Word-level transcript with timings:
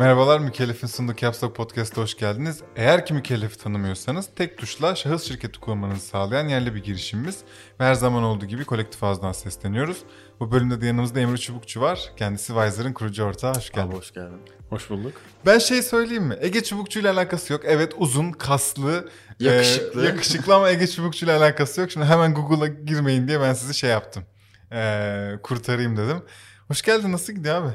Merhabalar, 0.00 0.38
Mükellef'in 0.38 0.86
sunduğu 0.86 1.16
Capstock 1.16 1.56
Podcast'a 1.56 2.02
hoş 2.02 2.16
geldiniz. 2.16 2.60
Eğer 2.76 3.06
ki 3.06 3.14
Mükellef'i 3.14 3.58
tanımıyorsanız 3.58 4.28
tek 4.36 4.58
tuşla 4.58 4.94
şahıs 4.94 5.24
şirketi 5.24 5.60
kurmanızı 5.60 6.06
sağlayan 6.06 6.48
yerli 6.48 6.74
bir 6.74 6.82
girişimimiz. 6.84 7.38
Ve 7.80 7.84
her 7.84 7.94
zaman 7.94 8.22
olduğu 8.22 8.46
gibi 8.46 8.64
kolektif 8.64 9.04
ağızdan 9.04 9.32
sesleniyoruz. 9.32 9.98
Bu 10.40 10.52
bölümde 10.52 10.80
de 10.80 10.86
yanımızda 10.86 11.20
Emre 11.20 11.36
Çubukçu 11.36 11.80
var. 11.80 12.12
Kendisi 12.16 12.46
Wiser'ın 12.46 12.92
kurucu 12.92 13.24
ortağı. 13.24 13.54
Hoş 13.54 13.70
geldin. 13.70 13.88
Abi 13.88 13.96
hoş 13.96 14.12
geldin. 14.12 14.40
Hoş 14.70 14.90
bulduk. 14.90 15.12
Ben 15.46 15.58
şey 15.58 15.82
söyleyeyim 15.82 16.24
mi? 16.24 16.36
Ege 16.40 16.62
Çubukçu 16.64 17.00
ile 17.00 17.10
alakası 17.10 17.52
yok. 17.52 17.62
Evet 17.64 17.92
uzun, 17.98 18.32
kaslı, 18.32 19.08
Yakışıklı. 19.40 20.02
e, 20.02 20.06
yakışıklı 20.06 20.54
ama 20.54 20.70
Ege 20.70 20.86
Çubukçu 20.86 21.26
ile 21.26 21.32
alakası 21.32 21.80
yok. 21.80 21.90
Şimdi 21.90 22.06
hemen 22.06 22.34
Google'a 22.34 22.66
girmeyin 22.66 23.28
diye 23.28 23.40
ben 23.40 23.52
sizi 23.52 23.74
şey 23.74 23.90
yaptım. 23.90 24.24
E, 24.72 25.32
kurtarayım 25.42 25.96
dedim. 25.96 26.22
Hoş 26.68 26.82
geldin. 26.82 27.12
Nasıl 27.12 27.32
gidiyor 27.32 27.54
abi? 27.54 27.70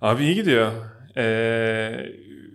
Abi 0.00 0.22
iyi 0.24 0.34
gidiyor. 0.34 0.72
Ee, 1.16 2.06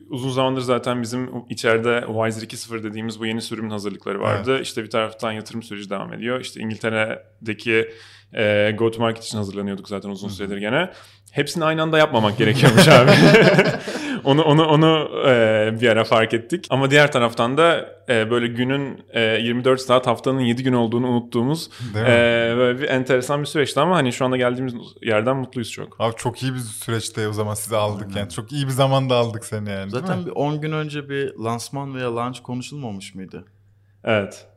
uzun 0.09 0.29
zamandır 0.29 0.61
zaten 0.61 1.01
bizim 1.01 1.29
içeride 1.49 2.03
Wiser 2.07 2.47
2.0 2.47 2.83
dediğimiz 2.83 3.19
bu 3.19 3.25
yeni 3.25 3.41
sürümün 3.41 3.69
hazırlıkları 3.69 4.19
vardı. 4.19 4.59
İşte 4.61 4.83
bir 4.83 4.89
taraftan 4.89 5.31
yatırım 5.31 5.63
süreci 5.63 5.89
devam 5.89 6.13
ediyor. 6.13 6.41
İşte 6.41 6.59
İngiltere'deki 6.59 7.89
e, 8.33 8.75
go 8.77 8.91
to 8.91 8.99
market 9.01 9.23
için 9.23 9.37
hazırlanıyorduk 9.37 9.89
zaten 9.89 10.09
uzun 10.09 10.29
süredir 10.29 10.57
gene. 10.57 10.89
Hepsini 11.31 11.65
aynı 11.65 11.81
anda 11.81 11.97
yapmamak 11.97 12.37
gerekiyormuş 12.37 12.87
abi. 12.87 13.11
onu 14.25 14.43
onu 14.43 14.65
onu 14.65 15.09
e, 15.27 15.77
bir 15.81 15.89
ara 15.89 16.03
fark 16.03 16.33
ettik. 16.33 16.67
Ama 16.69 16.91
diğer 16.91 17.11
taraftan 17.11 17.57
da 17.57 17.95
e, 18.09 18.31
böyle 18.31 18.47
günün 18.47 19.05
e, 19.13 19.21
24 19.21 19.81
saat 19.81 20.07
haftanın 20.07 20.39
7 20.39 20.63
gün 20.63 20.73
olduğunu 20.73 21.07
unuttuğumuz 21.07 21.69
e, 21.95 22.53
böyle 22.57 22.81
bir 22.81 22.89
enteresan 22.89 23.41
bir 23.41 23.45
süreçti 23.45 23.79
ama 23.79 23.95
hani 23.95 24.13
şu 24.13 24.25
anda 24.25 24.37
geldiğimiz 24.37 24.73
yerden 25.01 25.37
mutluyuz 25.37 25.71
çok. 25.71 26.01
Abi 26.01 26.15
çok 26.15 26.43
iyi 26.43 26.53
bir 26.53 26.59
süreçte 26.59 27.27
o 27.27 27.33
zaman 27.33 27.53
sizi 27.53 27.75
aldık 27.75 28.15
yani. 28.15 28.29
Çok 28.29 28.51
iyi 28.51 28.65
bir 28.65 28.71
zamanda 28.71 29.15
aldık 29.15 29.45
seni 29.45 29.69
yani. 29.69 29.91
Zaten 29.91 30.25
bir 30.25 30.31
10 30.31 30.61
gün 30.61 30.71
önce 30.71 31.09
bir 31.09 31.35
lansman 31.35 31.95
veya 31.95 32.15
launch 32.15 32.39
konuşulmamış 32.39 33.15
mıydı? 33.15 33.45
Evet. 34.03 34.47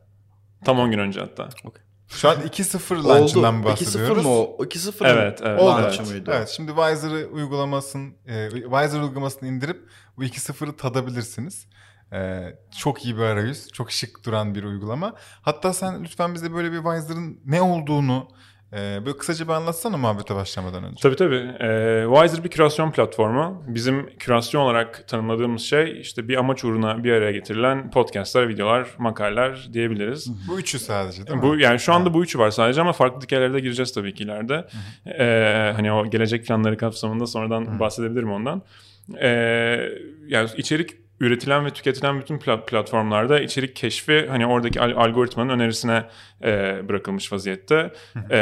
Tam 0.65 0.79
10 0.79 0.91
gün 0.91 0.99
önce 0.99 1.19
hatta. 1.19 1.49
Şu 2.09 2.29
an 2.29 2.37
2.0 2.41 3.03
launch'ından 3.03 3.53
mı 3.53 3.61
2-0 3.63 3.65
bahsediyoruz? 3.65 4.25
mı 4.25 4.31
o? 4.31 4.63
2-0 4.63 5.07
Evet, 5.07 5.39
evet, 5.43 5.61
launch'ı 5.61 6.01
evet. 6.01 6.11
mıydı? 6.11 6.31
Evet 6.33 6.49
şimdi 6.49 6.71
Wiser'ı 6.75 7.27
uygulamasını, 7.31 8.13
e, 8.27 8.49
Wiser 8.49 9.01
uygulamasını 9.01 9.49
indirip 9.49 9.89
bu 10.17 10.23
2.0'ı 10.23 10.77
tadabilirsiniz. 10.77 11.67
E, 12.13 12.41
çok 12.79 13.05
iyi 13.05 13.17
bir 13.17 13.21
arayüz, 13.21 13.67
çok 13.67 13.91
şık 13.91 14.25
duran 14.25 14.55
bir 14.55 14.63
uygulama. 14.63 15.13
Hatta 15.41 15.73
sen 15.73 16.03
lütfen 16.03 16.33
bize 16.33 16.53
böyle 16.53 16.71
bir 16.71 16.77
Wiser'ın 16.83 17.39
ne 17.45 17.61
olduğunu 17.61 18.27
e, 18.73 19.05
böyle 19.05 19.17
kısaca 19.17 19.47
bir 19.47 19.53
anlatsana 19.53 19.97
muhabbete 19.97 20.35
başlamadan 20.35 20.83
önce. 20.83 21.01
Tabii 21.01 21.15
tabii. 21.15 21.35
Ee, 21.59 22.05
Wiser 22.13 22.43
bir 22.43 22.49
kürasyon 22.49 22.91
platformu. 22.91 23.63
Bizim 23.67 24.09
kürasyon 24.19 24.61
olarak 24.61 25.07
tanımladığımız 25.07 25.61
şey 25.61 26.01
işte 26.01 26.27
bir 26.27 26.37
amaç 26.37 26.63
uğruna 26.63 27.03
bir 27.03 27.11
araya 27.11 27.31
getirilen 27.31 27.91
podcastlar, 27.91 28.49
videolar, 28.49 28.87
makaleler 28.97 29.69
diyebiliriz. 29.73 30.31
Bu 30.47 30.59
üçü 30.59 30.79
sadece 30.79 31.27
değil 31.27 31.37
mi? 31.37 31.43
Bu 31.43 31.57
yani 31.57 31.79
şu 31.79 31.93
anda 31.93 32.13
bu 32.13 32.23
üçü 32.23 32.39
var 32.39 32.51
sadece 32.51 32.81
ama 32.81 32.93
farklı 32.93 33.21
hikayelere 33.21 33.53
de 33.53 33.59
gireceğiz 33.59 33.93
tabii 33.93 34.13
ki 34.13 34.23
ileride. 34.23 34.67
Ee, 35.05 35.73
hani 35.75 35.91
o 35.91 36.09
gelecek 36.09 36.45
planları 36.45 36.77
kapsamında 36.77 37.27
sonradan 37.27 37.79
bahsedebilirim 37.79 38.31
ondan. 38.31 38.61
Ee, 39.21 39.29
yani 40.27 40.49
içerik 40.57 41.08
üretilen 41.19 41.65
ve 41.65 41.69
tüketilen 41.69 42.19
bütün 42.19 42.37
pla- 42.37 42.65
platformlarda 42.65 43.39
içerik 43.39 43.75
keşfi 43.75 44.27
hani 44.29 44.45
oradaki 44.45 44.81
al- 44.81 44.95
algoritmanın 44.95 45.49
önerisine 45.49 46.03
e, 46.43 46.81
bırakılmış 46.89 47.33
vaziyette. 47.33 47.93
E, 48.29 48.39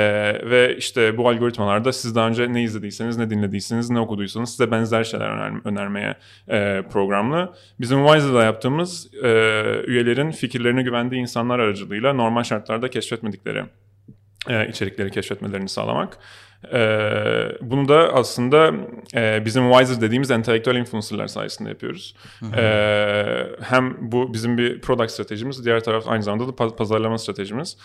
ve 0.49 0.75
işte 0.77 1.17
bu 1.17 1.29
algoritmalarda 1.29 1.93
siz 1.93 2.15
daha 2.15 2.27
önce 2.27 2.53
ne 2.53 2.63
izlediyseniz, 2.63 3.17
ne 3.17 3.29
dinlediyseniz, 3.29 3.89
ne 3.89 3.99
okuduysanız 3.99 4.49
size 4.49 4.71
benzer 4.71 5.03
şeyler 5.03 5.29
öner- 5.29 5.61
önermeye 5.65 6.15
e, 6.49 6.83
programlı. 6.91 7.53
Bizim 7.79 8.05
Wiser'da 8.07 8.43
yaptığımız 8.43 9.13
e, 9.23 9.27
üyelerin 9.87 10.31
fikirlerine 10.31 10.81
güvendiği 10.81 11.21
insanlar 11.21 11.59
aracılığıyla 11.59 12.13
normal 12.13 12.43
şartlarda 12.43 12.89
keşfetmedikleri 12.89 13.63
e, 14.49 14.67
içerikleri 14.67 15.11
keşfetmelerini 15.11 15.69
sağlamak. 15.69 16.17
E, 16.73 16.79
bunu 17.61 17.87
da 17.87 18.13
aslında 18.13 18.71
e, 19.15 19.45
bizim 19.45 19.71
Wiser 19.71 20.01
dediğimiz 20.01 20.31
entelektüel 20.31 20.75
influencerlar 20.75 21.27
sayesinde 21.27 21.69
yapıyoruz. 21.69 22.15
E, 22.57 22.63
hem 23.61 24.11
bu 24.11 24.33
bizim 24.33 24.57
bir 24.57 24.81
product 24.81 25.11
stratejimiz, 25.11 25.65
diğer 25.65 25.83
taraf 25.83 26.07
aynı 26.07 26.23
zamanda 26.23 26.47
da 26.47 26.51
pa- 26.51 26.75
pazarlama 26.75 27.17
stratejimiz. 27.17 27.77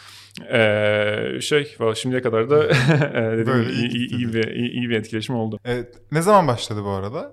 E, 0.52 1.38
şey, 1.40 1.76
şimdiye 1.94 2.22
kadar 2.22 2.50
da 2.50 2.64
e, 2.64 3.38
dediğim 3.38 3.46
Böyle 3.46 3.72
iyi 3.72 3.88
iyi, 3.88 4.16
iyi, 4.16 4.34
bir, 4.34 4.48
iyi, 4.48 4.70
iyi 4.70 4.90
bir 4.90 4.96
etkileşim 4.96 5.34
oldu. 5.34 5.58
E, 5.66 5.84
ne 6.12 6.22
zaman 6.22 6.48
başladı 6.48 6.84
bu 6.84 6.90
arada? 6.90 7.32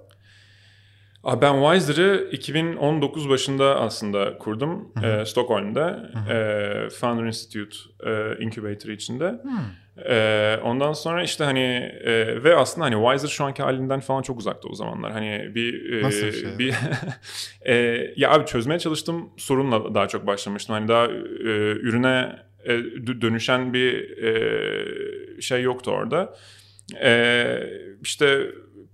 Abi 1.23 1.41
ben 1.41 1.73
Wiser'ı 1.73 2.29
2019 2.31 3.29
başında 3.29 3.79
aslında 3.79 4.37
kurdum. 4.37 4.91
E, 5.03 5.25
Stockholm'da. 5.25 6.09
E, 6.29 6.89
Founder 6.89 7.23
Institute 7.25 7.77
e, 8.05 8.43
Incubator 8.43 8.89
içinde. 8.89 9.41
E, 10.09 10.57
ondan 10.63 10.93
sonra 10.93 11.23
işte 11.23 11.43
hani 11.43 11.59
e, 12.03 12.43
ve 12.43 12.55
aslında 12.55 12.85
hani 12.85 12.95
Wiser 13.05 13.27
şu 13.27 13.43
anki 13.45 13.63
halinden 13.63 13.99
falan 13.99 14.21
çok 14.21 14.39
uzakta 14.39 14.67
o 14.67 14.75
zamanlar. 14.75 15.11
Hani 15.11 15.51
bir 15.55 15.93
e, 15.93 16.03
Nasıl 16.03 16.27
bir 16.27 16.31
şey? 16.31 16.57
bir 16.59 16.73
e, 17.65 17.73
ya 18.15 18.31
abi 18.31 18.45
çözmeye 18.45 18.79
çalıştığım 18.79 19.29
sorunla 19.37 19.95
daha 19.95 20.07
çok 20.07 20.27
başlamıştım. 20.27 20.75
Hani 20.75 20.87
daha 20.87 21.05
e, 21.05 21.09
ürüne 21.79 22.35
e, 22.65 22.73
dö- 22.73 23.21
dönüşen 23.21 23.73
bir 23.73 24.17
e, 24.17 25.41
şey 25.41 25.61
yoktu 25.61 25.91
orada. 25.91 26.35
E, 27.01 27.59
işte 28.03 28.47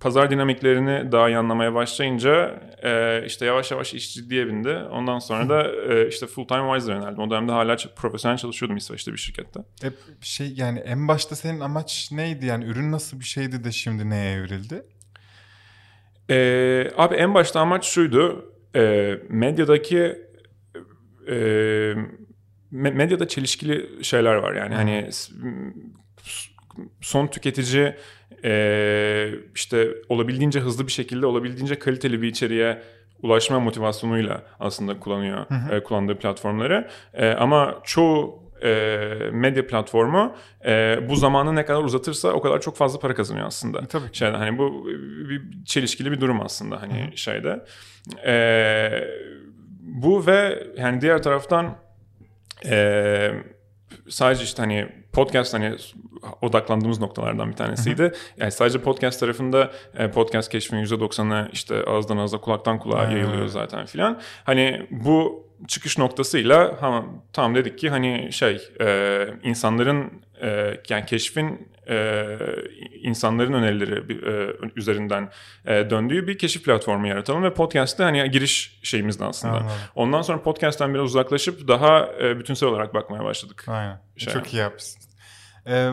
pazar 0.06 0.30
dinamiklerini 0.30 1.12
daha 1.12 1.28
iyi 1.28 1.36
anlamaya 1.38 1.74
başlayınca 1.74 2.60
e, 2.82 3.22
işte 3.26 3.46
yavaş 3.46 3.70
yavaş 3.70 3.94
iş 3.94 4.14
ciddiye 4.14 4.46
bindi. 4.46 4.68
Ondan 4.68 5.18
sonra 5.18 5.48
da 5.48 5.72
e, 5.94 6.08
işte 6.08 6.26
full 6.26 6.48
time 6.48 6.72
Wiser'a 6.72 6.96
yöneldim. 6.96 7.18
O 7.18 7.30
dönemde 7.30 7.52
hala 7.52 7.76
profesyonel 7.96 8.36
çalışıyordum 8.38 8.76
İsveç'te 8.76 9.12
bir 9.12 9.16
şirkette. 9.18 9.60
Hep 9.82 9.94
şey 10.20 10.52
yani 10.56 10.78
en 10.78 11.08
başta 11.08 11.36
senin 11.36 11.60
amaç 11.60 12.08
neydi 12.12 12.46
yani 12.46 12.64
ürün 12.64 12.92
nasıl 12.92 13.20
bir 13.20 13.24
şeydi 13.24 13.64
de 13.64 13.72
şimdi 13.72 14.10
neye 14.10 14.32
evrildi? 14.32 14.82
E, 16.30 16.36
abi 16.96 17.14
en 17.14 17.34
başta 17.34 17.60
amaç 17.60 17.84
şuydu. 17.84 18.52
E, 18.76 19.14
medyadaki 19.28 19.98
e, 21.28 21.34
me- 22.72 22.94
medyada 22.94 23.28
çelişkili 23.28 24.04
şeyler 24.04 24.34
var. 24.34 24.54
Yani 24.54 24.74
hani 24.74 25.08
s- 25.12 25.32
son 27.00 27.26
tüketici 27.26 27.94
e, 28.44 29.30
işte 29.54 29.88
olabildiğince 30.08 30.60
hızlı 30.60 30.86
bir 30.86 30.92
şekilde 30.92 31.26
olabildiğince 31.26 31.78
kaliteli 31.78 32.22
bir 32.22 32.28
içeriğe 32.28 32.82
ulaşma 33.22 33.60
motivasyonuyla 33.60 34.42
aslında 34.60 35.00
kullanıyor 35.00 35.46
e, 35.72 35.82
kullandığı 35.82 36.18
platformları. 36.18 36.88
E, 37.14 37.28
ama 37.28 37.80
çoğu 37.84 38.46
e, 38.62 38.68
medya 39.32 39.66
platformu 39.66 40.36
e, 40.66 40.98
bu 41.08 41.16
zamanı 41.16 41.56
ne 41.56 41.64
kadar 41.64 41.82
uzatırsa 41.82 42.32
o 42.32 42.40
kadar 42.40 42.60
çok 42.60 42.76
fazla 42.76 42.98
para 42.98 43.14
kazanıyor 43.14 43.46
aslında. 43.46 43.78
E, 43.78 43.86
tabii. 43.86 44.04
Şeyden 44.12 44.38
hani 44.38 44.58
bu 44.58 44.86
bir 45.28 45.42
çelişkili 45.64 46.12
bir 46.12 46.20
durum 46.20 46.40
aslında 46.40 46.82
hani 46.82 47.12
şeyde. 47.14 47.64
E, 48.26 48.90
bu 49.80 50.26
ve 50.26 50.66
yani 50.76 51.00
diğer 51.00 51.22
taraftan 51.22 51.76
e, 52.66 53.30
sadece 54.08 54.44
işte 54.44 54.62
hani 54.62 54.88
podcast 55.16 55.54
hani 55.54 55.76
odaklandığımız 56.42 57.00
noktalardan 57.00 57.50
bir 57.50 57.56
tanesiydi. 57.56 58.12
Yani 58.36 58.52
sadece 58.52 58.80
podcast 58.80 59.20
tarafında 59.20 59.70
e, 59.98 60.10
podcast 60.10 60.48
keşfinin 60.48 60.84
%90'ı 60.84 61.48
işte 61.52 61.84
ağızdan 61.84 62.16
ağza 62.16 62.38
kulaktan 62.38 62.78
kulağa 62.78 62.98
Aynen 62.98 63.10
yayılıyor 63.10 63.46
zaten 63.46 63.86
filan. 63.86 64.20
Hani 64.44 64.86
bu 64.90 65.46
çıkış 65.68 65.98
noktasıyla 65.98 66.82
ha, 66.82 67.04
tamam 67.32 67.54
dedik 67.54 67.78
ki 67.78 67.90
hani 67.90 68.28
şey 68.32 68.68
e, 68.80 69.26
insanların 69.42 70.12
e, 70.42 70.80
yani 70.88 71.06
keşfin 71.06 71.68
e, 71.88 72.36
insanların 73.02 73.52
önerileri 73.52 74.18
e, 74.30 74.54
üzerinden 74.76 75.30
e, 75.66 75.90
döndüğü 75.90 76.26
bir 76.26 76.38
keşif 76.38 76.64
platformu 76.64 77.06
yaratalım 77.06 77.42
ve 77.42 77.54
podcast'te 77.54 78.02
hani 78.02 78.30
giriş 78.30 78.80
şeyimizdi 78.82 79.24
aslında. 79.24 79.54
Anladım. 79.54 79.76
Ondan 79.94 80.22
sonra 80.22 80.42
podcast'ten 80.42 80.94
biraz 80.94 81.04
uzaklaşıp 81.04 81.68
daha 81.68 82.08
e, 82.20 82.38
bütünsel 82.38 82.68
olarak 82.68 82.94
bakmaya 82.94 83.24
başladık. 83.24 83.64
Aynen. 83.68 84.00
Şey 84.16 84.32
Çok 84.32 84.54
iyi 84.54 84.56
yapmışsın. 84.56 85.05
Ee, 85.68 85.90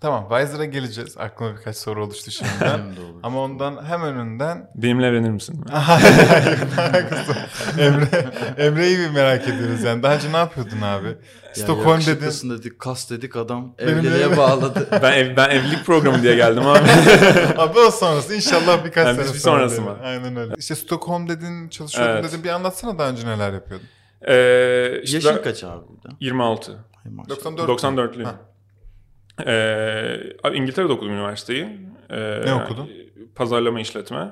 tamam 0.00 0.28
Wiser'a 0.30 0.64
geleceğiz. 0.64 1.16
Aklıma 1.18 1.56
birkaç 1.56 1.76
soru 1.76 2.04
oluştu 2.04 2.30
şimdiden. 2.30 2.80
Ama 3.22 3.40
ondan 3.42 3.84
hem 3.84 4.02
önünden 4.02 4.70
Benimle 4.74 5.06
evlenir 5.06 5.30
misin? 5.30 5.64
Hayır? 5.70 6.58
Emre, 7.78 8.30
Emre'yi 8.58 8.98
bir 8.98 9.10
merak 9.10 9.48
ediyoruz 9.48 9.82
yani. 9.82 10.02
Daha 10.02 10.14
önce 10.14 10.32
ne 10.32 10.36
yapıyordun 10.36 10.80
abi? 10.82 11.16
Stockholm 11.52 12.00
dedin. 12.00 12.50
dedik, 12.50 12.78
kas 12.78 13.10
dedik 13.10 13.36
adam 13.36 13.74
evliliğe 13.78 14.36
bağladı. 14.36 14.88
ben 15.02 15.12
ev, 15.12 15.36
ben 15.36 15.50
evlilik 15.50 15.86
programı 15.86 16.22
diye 16.22 16.36
geldim 16.36 16.66
abi. 16.66 16.88
Abi 17.56 17.78
o 17.78 17.90
sonrası 17.90 18.34
inşallah 18.34 18.84
birkaç 18.84 19.06
Ha, 19.06 19.14
sene 19.14 19.24
bir 19.24 19.28
sonra 19.28 19.38
sonrası 19.58 19.82
mı? 19.82 19.96
Aynen 20.04 20.36
öyle. 20.36 20.54
İşte 20.58 20.74
Stockholm 20.74 21.28
dedin, 21.28 21.68
çalışıyordun 21.68 22.12
Evet. 22.12 22.24
dedin. 22.24 22.44
Bir 22.44 22.48
anlatsana 22.48 22.98
daha 22.98 23.08
önce 23.08 23.26
neler 23.26 23.52
yapıyordun. 23.52 23.86
Ee, 24.28 25.00
işte 25.02 25.16
Yaşın 25.16 25.42
kaç 25.42 25.64
abi 25.64 25.82
burada? 25.88 26.16
26. 26.20 26.72
Ay 26.72 27.12
maşallah. 27.12 27.36
94. 27.36 27.70
94'lüyüm. 27.82 28.28
Ee, 29.46 30.20
İngiltere'de 30.54 30.92
okudum 30.92 31.12
üniversiteyi. 31.12 31.66
Ee, 32.10 32.40
Ne 32.46 32.54
okudun? 32.54 32.90
Pazarlama 33.34 33.80
işletme. 33.80 34.30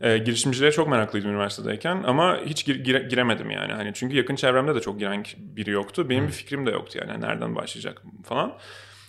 Ee, 0.00 0.18
girişimciliğe 0.18 0.72
çok 0.72 0.88
meraklıydım 0.88 1.30
üniversitedeyken 1.30 2.02
ama 2.06 2.38
hiç 2.46 2.64
gir- 2.66 2.84
gire- 2.84 3.08
giremedim 3.08 3.50
yani. 3.50 3.72
Hani 3.72 3.90
çünkü 3.94 4.16
yakın 4.16 4.36
çevremde 4.36 4.74
de 4.74 4.80
çok 4.80 4.98
giren 4.98 5.24
biri 5.38 5.70
yoktu. 5.70 6.10
Benim 6.10 6.26
bir 6.26 6.32
fikrim 6.32 6.66
de 6.66 6.70
yoktu 6.70 6.98
yani 7.00 7.20
nereden 7.20 7.56
başlayacak 7.56 8.02
falan. 8.24 8.52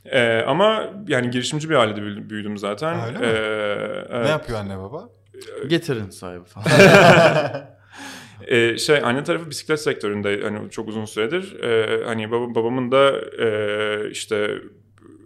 Ee, 0.05 0.43
ama 0.47 0.89
yani 1.07 1.29
girişimci 1.29 1.69
bir 1.69 1.75
ailede 1.75 2.01
büyüdüm- 2.29 2.57
zaten. 2.57 2.93
Ha, 2.93 3.07
öyle 3.07 3.17
mi? 3.19 3.25
Ee, 3.25 3.29
evet. 4.09 4.23
Ne 4.25 4.29
yapıyor 4.29 4.59
anne 4.59 4.77
baba? 4.77 5.09
Getirin 5.67 6.09
sahibi 6.09 6.45
falan. 6.45 6.67
Ee, 8.47 8.77
şey 8.77 8.97
anne 9.03 9.23
tarafı 9.23 9.49
bisiklet 9.49 9.79
sektöründe 9.81 10.41
hani 10.43 10.69
çok 10.71 10.87
uzun 10.87 11.05
süredir. 11.05 11.59
Ee, 11.63 12.03
hani 12.05 12.31
baba, 12.31 12.55
babamın 12.55 12.91
da 12.91 13.11
e, 13.43 14.09
işte 14.11 14.51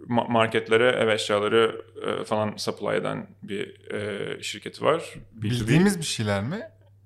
marketlere 0.08 0.88
ev 0.88 1.08
eşyaları 1.08 1.82
e, 2.06 2.24
falan 2.24 2.54
supply 2.56 2.96
eden 2.96 3.26
bir 3.42 3.92
e, 3.94 4.42
şirketi 4.42 4.84
var. 4.84 5.00
B2B. 5.38 5.42
Bildiğimiz 5.42 5.98
bir 5.98 6.04
şeyler 6.04 6.42
mi? 6.42 6.60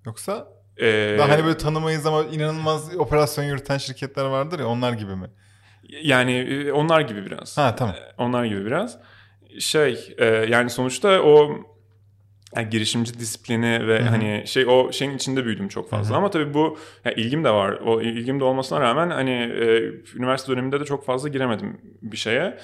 Yoksa 0.07 0.49
Ee, 0.77 1.17
daha 1.19 1.29
hani 1.29 1.45
böyle 1.45 1.57
tanımayız 1.59 2.07
ama 2.07 2.25
inanılmaz 2.25 2.97
operasyon 2.97 3.45
yürüten 3.45 3.79
şirketler 3.79 4.25
vardır 4.25 4.59
ya 4.61 4.67
onlar 4.67 4.93
gibi 4.93 5.17
mi? 5.17 5.27
yani 6.03 6.33
e, 6.39 6.73
onlar 6.73 7.01
gibi 7.01 7.27
biraz. 7.27 7.59
Ha 7.59 7.77
tamam. 7.77 7.95
Onlar 8.19 8.45
gibi 8.45 8.67
biraz. 8.67 8.99
Şey 9.59 10.15
e, 10.19 10.25
yani 10.27 10.71
sonuçta 10.71 11.21
o 11.23 11.51
yani 12.57 12.71
girişimci 12.71 13.19
disiplini 13.19 13.87
ve 13.89 13.99
Hı 14.01 14.05
hı. 14.05 14.09
hani 14.09 14.43
şey 14.47 14.67
o 14.67 14.93
şeyin 14.93 15.17
içinde 15.17 15.45
büyüdüm 15.45 15.69
çok 15.69 15.91
fazla. 15.91 16.11
Hı 16.11 16.15
hı. 16.15 16.19
Ama 16.19 16.31
tabii 16.31 16.55
bu 16.55 16.79
ya 17.05 17.13
ilgim 17.13 17.45
de 17.45 17.51
var. 17.51 17.71
O 17.73 18.01
ilgim 18.03 18.41
de 18.41 18.45
olmasına 18.45 18.81
rağmen 18.81 19.11
hani 19.11 19.31
e, 19.33 19.83
üniversite 20.17 20.53
döneminde 20.53 20.81
de 20.81 20.85
çok 20.85 21.07
fazla 21.07 21.29
giremedim 21.29 21.81
bir 22.03 22.17
şeye. 22.17 22.59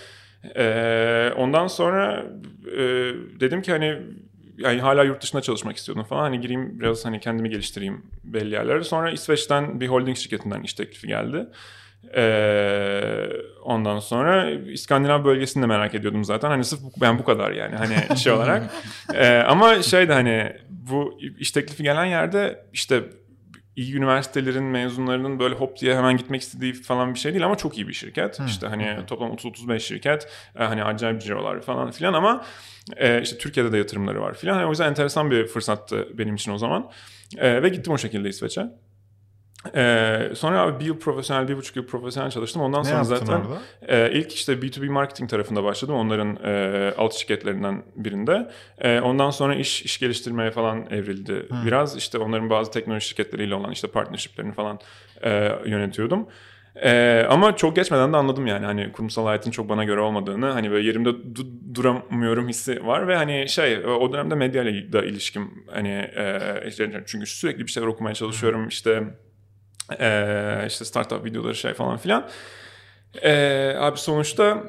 E, 0.57 1.33
ondan 1.37 1.67
sonra 1.67 2.27
e, 2.77 2.79
dedim 3.41 3.63
ki 3.63 3.73
hani 3.73 3.99
yani 4.59 4.81
hala 4.81 5.05
yurt 5.05 5.23
dışında 5.23 5.43
çalışmak 5.43 5.77
istiyordum 5.77 6.05
falan. 6.05 6.21
Hani 6.23 6.41
gireyim 6.41 6.81
biraz 6.81 7.05
hani 7.05 7.21
kendimi 7.21 7.51
geliştireyim 7.51 8.03
belli 8.25 8.55
yerlere. 8.55 8.85
Sonra 8.85 9.11
İsveç'ten 9.11 9.81
bir 9.81 9.89
holding 9.89 10.17
şirketinden 10.17 10.63
iş 10.63 10.75
teklifi 10.75 11.07
geldi. 11.07 11.47
Ee, 12.17 13.29
ondan 13.63 13.99
sonra 13.99 14.51
İskandinav 14.51 15.25
bölgesini 15.25 15.63
de 15.63 15.67
merak 15.67 15.95
ediyordum 15.95 16.25
zaten. 16.25 16.49
Hani 16.49 16.65
sırf 16.65 16.81
bu- 16.83 16.93
ben 17.01 17.19
bu 17.19 17.25
kadar 17.25 17.51
yani 17.51 17.77
hani 17.77 18.19
şey 18.19 18.33
olarak. 18.33 18.63
Ee, 19.15 19.37
ama 19.37 19.83
şey 19.83 20.09
de 20.09 20.13
hani 20.13 20.53
bu 20.71 21.19
iş 21.39 21.51
teklifi 21.53 21.83
gelen 21.83 22.05
yerde 22.05 22.65
işte 22.73 23.03
iyi 23.79 23.97
üniversitelerin 23.97 24.65
mezunlarının 24.65 25.39
böyle 25.39 25.55
hop 25.55 25.81
diye 25.81 25.97
hemen 25.97 26.17
gitmek 26.17 26.43
istediği 26.43 26.73
falan 26.73 27.15
bir 27.15 27.19
şey 27.19 27.33
değil 27.33 27.45
ama 27.45 27.57
çok 27.57 27.79
iyi 27.79 27.89
bir 27.89 27.93
şirket. 27.93 28.41
İşte 28.47 28.67
hani 28.67 29.07
toplam 29.07 29.31
30-35 29.31 29.81
şirket 29.81 30.29
e, 30.59 30.65
hani 30.65 30.85
acayip 30.85 31.23
cirolar 31.23 31.61
falan 31.61 31.91
filan 31.91 32.13
ama 32.13 32.45
e, 32.97 33.23
işte 33.23 33.39
Türkiye'de 33.39 33.73
de 33.73 33.79
yatırımları 33.79 34.21
var 34.21 34.35
filan. 34.35 34.55
Hani 34.55 34.67
o 34.67 34.71
yüzden 34.71 34.89
enteresan 34.89 35.31
bir 35.31 35.47
fırsattı 35.47 36.09
benim 36.19 36.35
için 36.35 36.53
o 36.53 36.59
zaman. 36.59 36.91
E, 37.37 37.63
ve 37.63 37.69
gittim 37.69 37.93
o 37.93 37.99
şekilde 37.99 38.29
İsveç'e. 38.29 38.67
E, 39.75 40.31
sonra 40.35 40.61
abi 40.61 40.81
bir 40.81 40.85
yıl 40.85 40.99
profesyonel, 40.99 41.49
bir 41.49 41.57
buçuk 41.57 41.77
yıl 41.77 41.87
profesyonel 41.87 42.31
çalıştım. 42.31 42.63
Ondan 42.63 42.81
Ne 42.81 42.85
sonra 42.89 43.05
zaten 43.05 43.41
orada? 43.41 43.59
ee, 43.89 44.11
ilk 44.13 44.35
işte 44.35 44.53
B2B 44.53 44.89
marketing 44.89 45.31
tarafında 45.31 45.65
başladım. 45.65 45.95
Onların 45.95 46.37
e, 46.45 46.95
alt 46.99 47.15
şirketlerinden 47.15 47.83
birinde. 47.97 48.51
E, 48.79 49.01
ondan 49.01 49.31
sonra 49.31 49.55
iş 49.55 49.83
iş 49.83 49.99
geliştirmeye 49.99 50.51
falan 50.51 50.87
evrildi. 50.91 51.47
Biraz 51.65 51.97
işte 51.97 52.19
onların 52.19 52.51
bazı 52.51 52.71
teknoloji 52.71 53.07
şirketleriyle 53.09 53.55
olan 53.55 53.71
işte 53.71 53.89
partnershiplerini 53.89 54.53
falan 54.53 54.79
e, 55.23 55.53
yönetiyordum. 55.67 56.27
E, 56.83 57.25
ama 57.31 57.57
çok 57.57 57.77
geçmeden 57.77 58.13
de 58.13 58.17
anladım 58.17 58.47
yani 58.47 58.67
hani 58.67 58.93
kurumsal 58.93 59.27
hayatın 59.27 59.51
çok 59.51 59.69
bana 59.69 59.85
göre 59.85 60.01
olmadığını 60.01 60.47
hani 60.51 60.71
böyle 60.71 60.87
yerimde 60.87 61.09
du- 61.09 61.75
duramıyorum 61.75 62.49
hissi 62.49 62.87
var 62.87 63.09
ve 63.09 63.17
hani 63.17 63.49
şey 63.49 63.79
o 63.87 64.13
dönemde 64.13 64.35
medyayla 64.35 64.93
da 64.93 65.05
ilişkim 65.05 65.65
hani 65.73 65.89
e, 66.17 66.41
işte 66.69 67.03
çünkü 67.07 67.27
sürekli 67.27 67.67
bir 67.67 67.71
şeyler 67.71 67.87
okumaya 67.89 68.15
çalışıyorum 68.15 68.69
işte 68.69 69.03
e, 70.01 70.65
işte 70.67 70.85
startup 70.85 71.25
videoları 71.25 71.55
şey 71.55 71.75
falan 71.75 71.97
filan. 71.97 72.29
Ee, 73.23 73.75
abi 73.79 73.99
sonuçta 73.99 74.63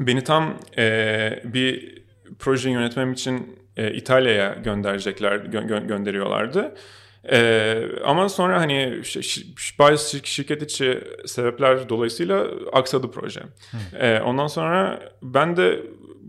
beni 0.00 0.24
tam 0.24 0.58
e, 0.78 1.40
bir 1.44 1.98
proje 2.38 2.70
yönetmem 2.70 3.12
için 3.12 3.58
e, 3.76 3.92
İtalya'ya 3.92 4.54
gönderecekler 4.54 5.32
gö- 5.32 5.68
gö- 5.68 5.86
gönderiyorlardı. 5.86 6.74
Ee, 7.30 7.82
ama 8.04 8.28
sonra 8.28 8.60
hani 8.60 9.02
bazı 9.78 10.16
şir- 10.16 10.26
şirket 10.26 10.62
içi 10.62 11.04
sebepler 11.26 11.88
dolayısıyla 11.88 12.46
aksadı 12.72 13.10
proje. 13.10 13.42
Ee, 13.98 14.20
ondan 14.20 14.46
sonra 14.46 15.00
ben 15.22 15.56
de 15.56 15.80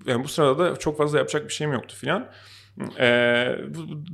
yani 0.06 0.24
bu 0.24 0.28
sırada 0.28 0.60
da 0.60 0.76
çok 0.76 0.98
fazla 0.98 1.18
yapacak 1.18 1.48
bir 1.48 1.54
şeyim 1.54 1.74
yoktu 1.74 1.96
filan. 1.96 2.30
Ee, 3.00 3.56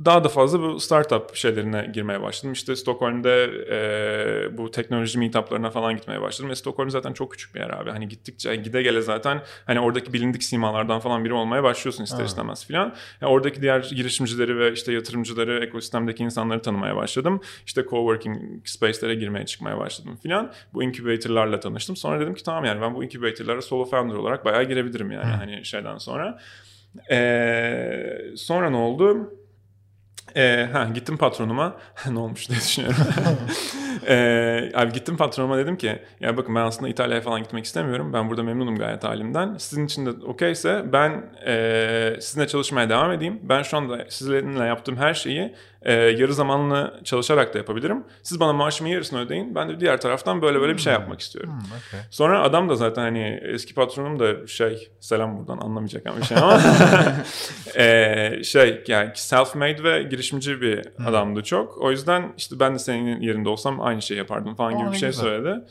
daha 0.04 0.24
da 0.24 0.28
fazla 0.28 0.60
bu 0.60 0.80
startup 0.80 1.34
şeylerine 1.36 1.90
girmeye 1.94 2.22
başladım. 2.22 2.52
İşte 2.52 2.76
Stockholm'de 2.76 3.44
e, 3.70 4.58
bu 4.58 4.70
teknoloji 4.70 5.18
meetuplarına 5.18 5.70
falan 5.70 5.96
gitmeye 5.96 6.20
başladım. 6.22 6.50
Ve 6.50 6.54
Stockholm 6.54 6.90
zaten 6.90 7.12
çok 7.12 7.32
küçük 7.32 7.54
bir 7.54 7.60
yer 7.60 7.70
abi. 7.70 7.90
Hani 7.90 8.08
gittikçe 8.08 8.56
gide 8.56 8.82
gele 8.82 9.00
zaten 9.00 9.42
hani 9.66 9.80
oradaki 9.80 10.12
bilindik 10.12 10.42
simalardan 10.42 11.00
falan 11.00 11.24
biri 11.24 11.32
olmaya 11.32 11.62
başlıyorsun 11.62 12.04
ister 12.04 12.18
Ha. 12.18 12.24
istemez 12.24 12.66
filan. 12.66 12.94
Yani 13.20 13.32
oradaki 13.32 13.62
diğer 13.62 13.80
girişimcileri 13.80 14.58
ve 14.58 14.72
işte 14.72 14.92
yatırımcıları, 14.92 15.64
ekosistemdeki 15.64 16.22
insanları 16.22 16.62
tanımaya 16.62 16.96
başladım. 16.96 17.40
İşte 17.66 17.84
coworking 17.90 18.38
space'lere 18.64 19.14
girmeye 19.14 19.46
çıkmaya 19.46 19.78
başladım 19.78 20.18
filan. 20.22 20.52
Bu 20.74 20.82
incubator'larla 20.82 21.60
tanıştım. 21.60 21.96
Sonra 21.96 22.20
dedim 22.20 22.34
ki 22.34 22.42
tamam 22.42 22.64
yani 22.64 22.80
ben 22.80 22.94
bu 22.94 23.04
incubator'lara 23.04 23.62
solo 23.62 23.84
founder 23.84 24.14
olarak 24.14 24.44
bayağı 24.44 24.64
girebilirim 24.64 25.10
yani 25.12 25.24
hani 25.24 25.64
şeyden 25.64 25.98
sonra. 25.98 26.38
Ee, 27.10 28.18
sonra 28.36 28.70
ne 28.70 28.76
oldu? 28.76 29.34
Ee, 30.36 30.68
ha, 30.72 30.88
gittim 30.94 31.16
patronuma. 31.16 31.76
ne 32.10 32.18
olmuş 32.18 32.48
diye 32.48 32.58
düşünüyorum. 32.58 32.98
ee, 34.08 34.70
abi 34.74 34.92
gittim 34.92 35.16
patronuma 35.16 35.58
dedim 35.58 35.76
ki 35.76 36.02
ya 36.20 36.36
bakın 36.36 36.54
ben 36.54 36.60
aslında 36.60 36.88
İtalya'ya 36.88 37.20
falan 37.22 37.42
gitmek 37.42 37.64
istemiyorum. 37.64 38.12
Ben 38.12 38.28
burada 38.30 38.42
memnunum 38.42 38.76
gayet 38.76 39.04
halimden. 39.04 39.56
Sizin 39.58 39.86
için 39.86 40.06
de 40.06 40.10
okeyse 40.10 40.84
ben 40.92 41.30
e, 41.46 42.16
sizinle 42.20 42.46
çalışmaya 42.46 42.88
devam 42.88 43.12
edeyim. 43.12 43.40
Ben 43.42 43.62
şu 43.62 43.76
anda 43.76 44.06
sizinle 44.08 44.64
yaptığım 44.64 44.96
her 44.96 45.14
şeyi 45.14 45.54
e, 45.84 45.92
yarı 45.92 46.34
zamanlı 46.34 47.00
çalışarak 47.04 47.54
da 47.54 47.58
yapabilirim. 47.58 48.04
Siz 48.22 48.40
bana 48.40 48.52
maaşımın 48.52 48.90
yarısını 48.90 49.20
ödeyin. 49.20 49.54
Ben 49.54 49.68
de 49.68 49.80
diğer 49.80 50.00
taraftan 50.00 50.42
böyle 50.42 50.60
böyle 50.60 50.72
bir 50.76 50.78
şey 50.82 50.92
yapmak 50.92 51.20
istiyorum. 51.20 51.50
Hmm, 51.52 51.58
okey. 51.88 52.00
Sonra 52.10 52.42
adam 52.42 52.68
da 52.68 52.74
zaten 52.74 53.02
hani 53.02 53.40
eski 53.42 53.74
patronum 53.74 54.18
da 54.18 54.46
şey 54.46 54.88
selam 55.00 55.38
buradan 55.38 55.58
anlamayacak 55.58 56.06
ama 56.06 56.16
bir 56.16 56.22
şey 56.24 56.36
ama 56.38 56.60
eee, 57.76 58.40
şey 58.44 58.84
yani 58.88 59.08
self-made 59.14 59.82
ve 59.84 60.02
girişimci 60.02 60.60
bir 60.60 60.82
adamdı 61.06 61.42
çok. 61.42 61.78
O 61.78 61.90
yüzden 61.90 62.32
işte 62.36 62.60
ben 62.60 62.74
de 62.74 62.78
senin 62.78 63.20
yerinde 63.20 63.48
olsam 63.48 63.80
aynı 63.80 64.02
şey 64.02 64.16
yapardım 64.16 64.54
falan 64.54 64.72
gibi 64.78 64.82
Aa, 64.82 64.86
bir 64.88 64.94
ne 64.94 64.98
şey 64.98 65.08
güzel. 65.08 65.24
söyledi. 65.24 65.64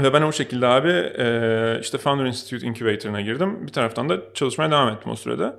Ve 0.00 0.12
ben 0.12 0.22
o 0.22 0.32
şekilde 0.32 0.66
abi 0.66 0.88
eee, 0.88 1.78
işte 1.82 1.98
Founder 1.98 2.24
Institute 2.24 2.66
Incubator'ına 2.66 3.20
girdim. 3.20 3.66
Bir 3.66 3.72
taraftan 3.72 4.08
da 4.08 4.16
çalışmaya 4.34 4.70
devam 4.70 4.88
ettim 4.88 5.12
o 5.12 5.16
sürede. 5.16 5.52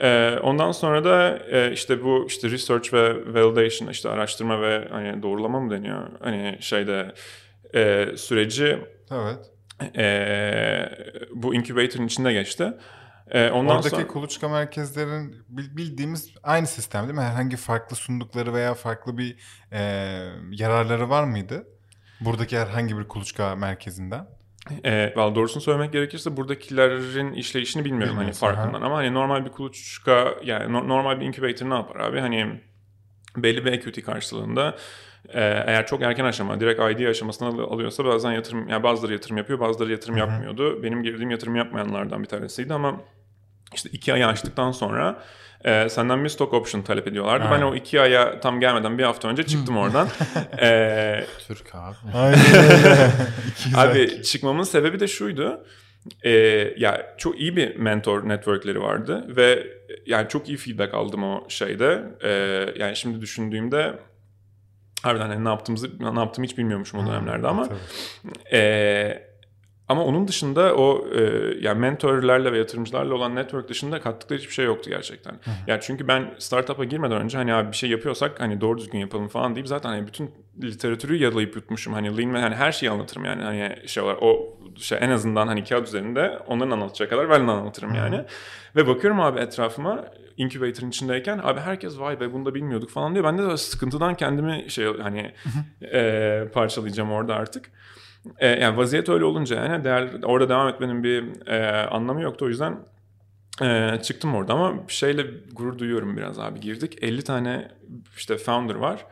Eee, 0.00 0.38
ondan 0.42 0.72
sonra 0.72 1.04
da 1.04 1.38
eee, 1.52 1.70
işte 1.72 2.04
bu 2.04 2.24
işte 2.28 2.50
research 2.50 2.92
ve 2.94 3.14
validation 3.34 3.88
işte 3.88 4.08
araştırma 4.08 4.62
ve 4.62 4.88
hani 4.90 5.22
doğrulama 5.22 5.60
mı 5.60 5.70
deniyor? 5.70 6.08
Hani 6.20 6.56
şeyde 6.60 7.14
eee, 7.74 8.16
süreci 8.16 8.78
Evet. 9.12 9.50
ee, 9.96 10.88
bu 11.34 11.54
incubator'ın 11.54 12.06
içinde 12.06 12.32
geçti. 12.32 12.72
Ee, 13.30 13.50
ondan 13.50 13.76
Oradaki 13.76 13.90
sonra 13.90 14.06
kuluçka 14.06 14.48
merkezlerin 14.48 15.44
bil- 15.48 15.76
bildiğimiz 15.76 16.34
aynı 16.42 16.66
sistem 16.66 17.02
değil 17.04 17.14
mi? 17.14 17.20
Herhangi 17.20 17.56
farklı 17.56 17.96
sundukları 17.96 18.54
veya 18.54 18.74
farklı 18.74 19.18
bir 19.18 19.36
e, 19.72 19.80
yararları 20.50 21.10
var 21.10 21.24
mıydı? 21.24 21.66
Buradaki 22.20 22.58
herhangi 22.58 22.98
bir 22.98 23.08
kuluçka 23.08 23.56
merkezinden. 23.56 24.26
E, 24.84 25.12
vallahi 25.16 25.34
doğrusunu 25.34 25.62
söylemek 25.62 25.92
gerekirse 25.92 26.36
buradakilerin 26.36 27.32
işleyişini 27.32 27.84
bilmiyorum 27.84 28.16
hani 28.16 28.18
Bilmiyorsun, 28.18 28.46
farkından 28.46 28.82
ama 28.82 28.96
hani 28.96 29.14
normal 29.14 29.44
bir 29.44 29.50
kuluçka 29.50 30.34
yani 30.44 30.72
no- 30.72 30.88
normal 30.88 31.20
bir 31.20 31.26
incubator 31.26 31.70
ne 31.70 31.74
yapar 31.74 32.00
abi? 32.00 32.20
Hani 32.20 32.60
belli 33.36 33.64
bir 33.64 33.72
equity 33.72 34.00
karşılığında 34.00 34.76
e, 35.28 35.40
eğer 35.40 35.86
çok 35.86 36.02
erken 36.02 36.24
aşama 36.24 36.60
direkt 36.60 36.80
ID 36.80 37.08
aşamasına 37.08 37.48
al- 37.48 37.58
alıyorsa 37.72 38.04
bazen 38.04 38.32
yatırım 38.32 38.68
yani 38.68 38.82
bazıları 38.82 39.12
yatırım 39.12 39.36
yapıyor 39.36 39.60
bazıları 39.60 39.90
yatırım 39.92 40.16
Hı 40.16 40.20
hı. 40.20 40.28
yapmıyordu. 40.28 40.82
Benim 40.82 41.02
girdiğim 41.02 41.30
yatırım 41.30 41.56
yapmayanlardan 41.56 42.22
bir 42.22 42.28
tanesiydi 42.28 42.74
ama 42.74 43.00
işte 43.74 43.90
iki 43.92 44.12
ayı 44.12 44.26
açtıktan 44.26 44.72
sonra 44.72 45.22
e, 45.64 45.88
senden 45.88 46.24
bir 46.24 46.28
stock 46.28 46.54
option 46.54 46.82
talep 46.82 47.08
ediyorlardı. 47.08 47.44
Ben 47.44 47.50
Aynen. 47.50 47.66
o 47.66 47.74
iki 47.74 48.00
aya 48.00 48.40
tam 48.40 48.60
gelmeden 48.60 48.98
bir 48.98 49.04
hafta 49.04 49.28
önce 49.28 49.42
çıktım 49.42 49.76
oradan. 49.76 50.08
e, 50.60 51.24
Türk 51.48 51.74
abi. 51.74 51.96
Abi 53.76 54.22
çıkmamın 54.22 54.64
sebebi 54.64 55.00
de 55.00 55.08
şuydu. 55.08 55.64
Ee, 56.22 56.30
ya 56.76 57.14
çok 57.18 57.40
iyi 57.40 57.56
bir 57.56 57.76
mentor 57.76 58.28
networkleri 58.28 58.80
vardı 58.80 59.36
ve 59.36 59.66
yani 60.06 60.28
çok 60.28 60.48
iyi 60.48 60.56
feedback 60.58 60.94
aldım 60.94 61.24
o 61.24 61.44
şeyde. 61.48 62.02
Ee, 62.24 62.30
yani 62.76 62.96
şimdi 62.96 63.20
düşündüğümde 63.20 63.98
harbiden 65.02 65.28
hani 65.28 65.44
ne 65.44 65.48
yaptığımızı 65.48 65.90
ne 66.14 66.20
yaptığımı 66.20 66.46
hiç 66.46 66.58
bilmiyormuşum 66.58 67.00
o 67.00 67.06
dönemlerde 67.06 67.48
ama 67.48 67.68
Tabii. 67.68 67.78
ee, 68.52 69.31
ama 69.92 70.04
onun 70.04 70.28
dışında 70.28 70.76
o 70.76 71.08
e, 71.14 71.20
yani 71.60 71.80
mentorlarla 71.80 72.52
ve 72.52 72.58
yatırımcılarla 72.58 73.14
olan 73.14 73.34
network 73.36 73.68
dışında 73.68 74.00
kattıkları 74.00 74.38
hiçbir 74.38 74.52
şey 74.52 74.64
yoktu 74.64 74.90
gerçekten. 74.90 75.34
Yani 75.66 75.80
çünkü 75.82 76.08
ben 76.08 76.34
startup'a 76.38 76.84
girmeden 76.84 77.20
önce 77.20 77.38
hani 77.38 77.54
abi 77.54 77.72
bir 77.72 77.76
şey 77.76 77.90
yapıyorsak 77.90 78.40
hani 78.40 78.60
doğru 78.60 78.78
düzgün 78.78 78.98
yapalım 78.98 79.28
falan 79.28 79.54
deyip 79.54 79.68
zaten 79.68 79.88
hani 79.88 80.06
bütün 80.06 80.30
literatürü 80.62 81.16
yalayıp 81.16 81.56
yutmuşum. 81.56 81.92
Hani 81.92 82.18
lean 82.18 82.34
hani 82.34 82.54
her 82.54 82.72
şeyi 82.72 82.90
anlatırım 82.90 83.24
yani 83.24 83.42
hani 83.42 83.76
şey 83.86 84.02
olarak 84.02 84.22
o 84.22 84.58
şey 84.76 84.98
en 85.00 85.10
azından 85.10 85.46
hani 85.46 85.64
kağıt 85.64 85.88
üzerinde 85.88 86.38
onların 86.46 86.70
anlatacağı 86.70 87.08
kadar 87.08 87.30
ben 87.30 87.40
anlatırım 87.40 87.94
yani. 87.94 88.24
Ve 88.76 88.86
bakıyorum 88.86 89.20
abi 89.20 89.40
etrafıma 89.40 90.04
incubator'ın 90.36 90.88
içindeyken 90.88 91.40
abi 91.42 91.60
herkes 91.60 91.98
vay 91.98 92.20
be 92.20 92.32
bunu 92.32 92.46
da 92.46 92.54
bilmiyorduk 92.54 92.90
falan 92.90 93.14
diyor. 93.14 93.24
Ben 93.24 93.38
de 93.38 93.56
sıkıntıdan 93.56 94.14
kendimi 94.14 94.70
şey 94.70 94.86
hani 95.02 95.32
e, 95.82 96.44
parçalayacağım 96.52 97.12
orada 97.12 97.34
artık. 97.34 97.70
E, 98.38 98.46
yani 98.46 98.76
vaziyet 98.76 99.08
öyle 99.08 99.24
olunca 99.24 99.56
yani 99.64 99.84
değer, 99.84 100.10
orada 100.22 100.48
devam 100.48 100.68
etmenin 100.68 101.04
bir 101.04 101.46
e, 101.46 101.86
anlamı 101.86 102.22
yoktu. 102.22 102.44
O 102.44 102.48
yüzden 102.48 102.78
e, 103.62 103.98
çıktım 104.02 104.34
orada 104.34 104.52
ama 104.52 104.84
şeyle 104.88 105.26
gurur 105.52 105.78
duyuyorum 105.78 106.16
biraz 106.16 106.38
abi. 106.38 106.60
Girdik 106.60 106.98
50 107.02 107.22
tane 107.22 107.68
işte 108.16 108.36
founder 108.36 108.74
var 108.74 109.06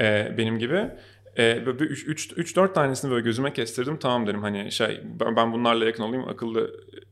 e, 0.00 0.34
benim 0.38 0.58
gibi. 0.58 0.90
E, 1.36 1.56
3-4 1.56 2.72
tanesini 2.74 3.10
böyle 3.10 3.24
gözüme 3.24 3.52
kestirdim. 3.52 3.98
Tamam 3.98 4.26
dedim 4.26 4.42
hani 4.42 4.72
şey 4.72 5.00
ben 5.36 5.52
bunlarla 5.52 5.84
yakın 5.84 6.02
olayım 6.02 6.28
akıllı 6.28 6.70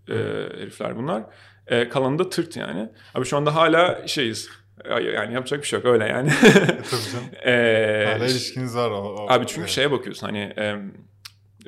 e, 0.08 0.14
herifler 0.60 0.96
bunlar. 0.96 1.22
E, 1.66 1.88
kalanı 1.88 2.18
da 2.18 2.30
tırt 2.30 2.56
yani. 2.56 2.88
Abi 3.14 3.24
şu 3.24 3.36
anda 3.36 3.54
hala 3.54 4.08
şeyiz 4.08 4.48
yani 4.86 5.34
yapacak 5.34 5.62
bir 5.62 5.66
şey 5.66 5.78
yok 5.78 5.86
öyle 5.86 6.04
yani. 6.04 6.30
Tabii 6.90 7.12
canım. 7.12 7.24
ee, 7.44 8.04
Hala 8.14 8.26
ilişkiniz 8.26 8.76
var. 8.76 8.90
O, 8.90 8.94
o, 8.94 9.26
abi 9.30 9.46
çünkü 9.46 9.60
evet. 9.60 9.70
şeye 9.70 9.90
bakıyorsun 9.90 10.26
hani 10.26 10.52
e, 10.58 10.76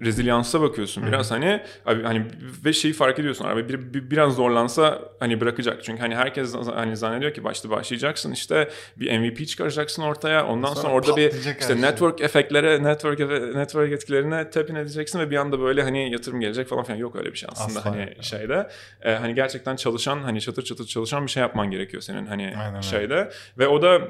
rezilyansa 0.00 0.60
bakıyorsun 0.60 1.06
biraz 1.06 1.30
hani 1.30 1.62
abi 1.86 2.02
hani 2.02 2.26
ve 2.64 2.72
şeyi 2.72 2.94
fark 2.94 3.18
ediyorsun 3.18 3.44
abi 3.44 3.68
bir, 3.68 3.94
bir, 3.94 4.10
biraz 4.10 4.34
zorlansa 4.34 5.02
hani 5.18 5.40
bırakacak 5.40 5.84
çünkü 5.84 6.00
hani 6.00 6.16
herkes 6.16 6.54
hani 6.74 6.96
zannediyor 6.96 7.34
ki 7.34 7.44
başta 7.44 7.70
başlayacaksın 7.70 8.32
işte 8.32 8.70
bir 8.96 9.18
MVP 9.18 9.48
çıkaracaksın 9.48 10.02
ortaya 10.02 10.46
ondan 10.46 10.68
sonra, 10.68 10.80
sonra 10.80 10.94
orada 10.94 11.16
bir 11.16 11.32
işte 11.32 11.66
şey. 11.66 11.82
network 11.82 12.20
efektlere 12.20 12.82
network 12.82 13.18
network 13.54 13.92
etkilerine 13.92 14.50
tepin 14.50 14.74
edeceksin 14.74 15.18
ve 15.18 15.30
bir 15.30 15.36
anda 15.36 15.60
böyle 15.60 15.82
hani 15.82 16.12
yatırım 16.12 16.40
gelecek 16.40 16.68
falan 16.68 16.84
filan 16.84 16.98
yok 16.98 17.16
öyle 17.16 17.32
bir 17.32 17.38
şey 17.38 17.48
aslında 17.52 17.80
Asla. 17.80 17.90
hani 17.90 18.14
şeyde 18.20 18.68
e, 19.02 19.14
hani 19.14 19.34
gerçekten 19.34 19.76
çalışan 19.76 20.22
hani 20.22 20.40
çatır 20.40 20.62
çatır 20.62 20.86
çalışan 20.86 21.26
bir 21.26 21.30
şey 21.30 21.40
yapman 21.40 21.70
gerekiyor 21.70 22.02
senin 22.02 22.26
hani 22.26 22.54
Aynen 22.58 22.80
şeyde 22.80 23.14
öyle. 23.14 23.30
ve 23.58 23.68
o 23.68 23.82
da 23.82 24.00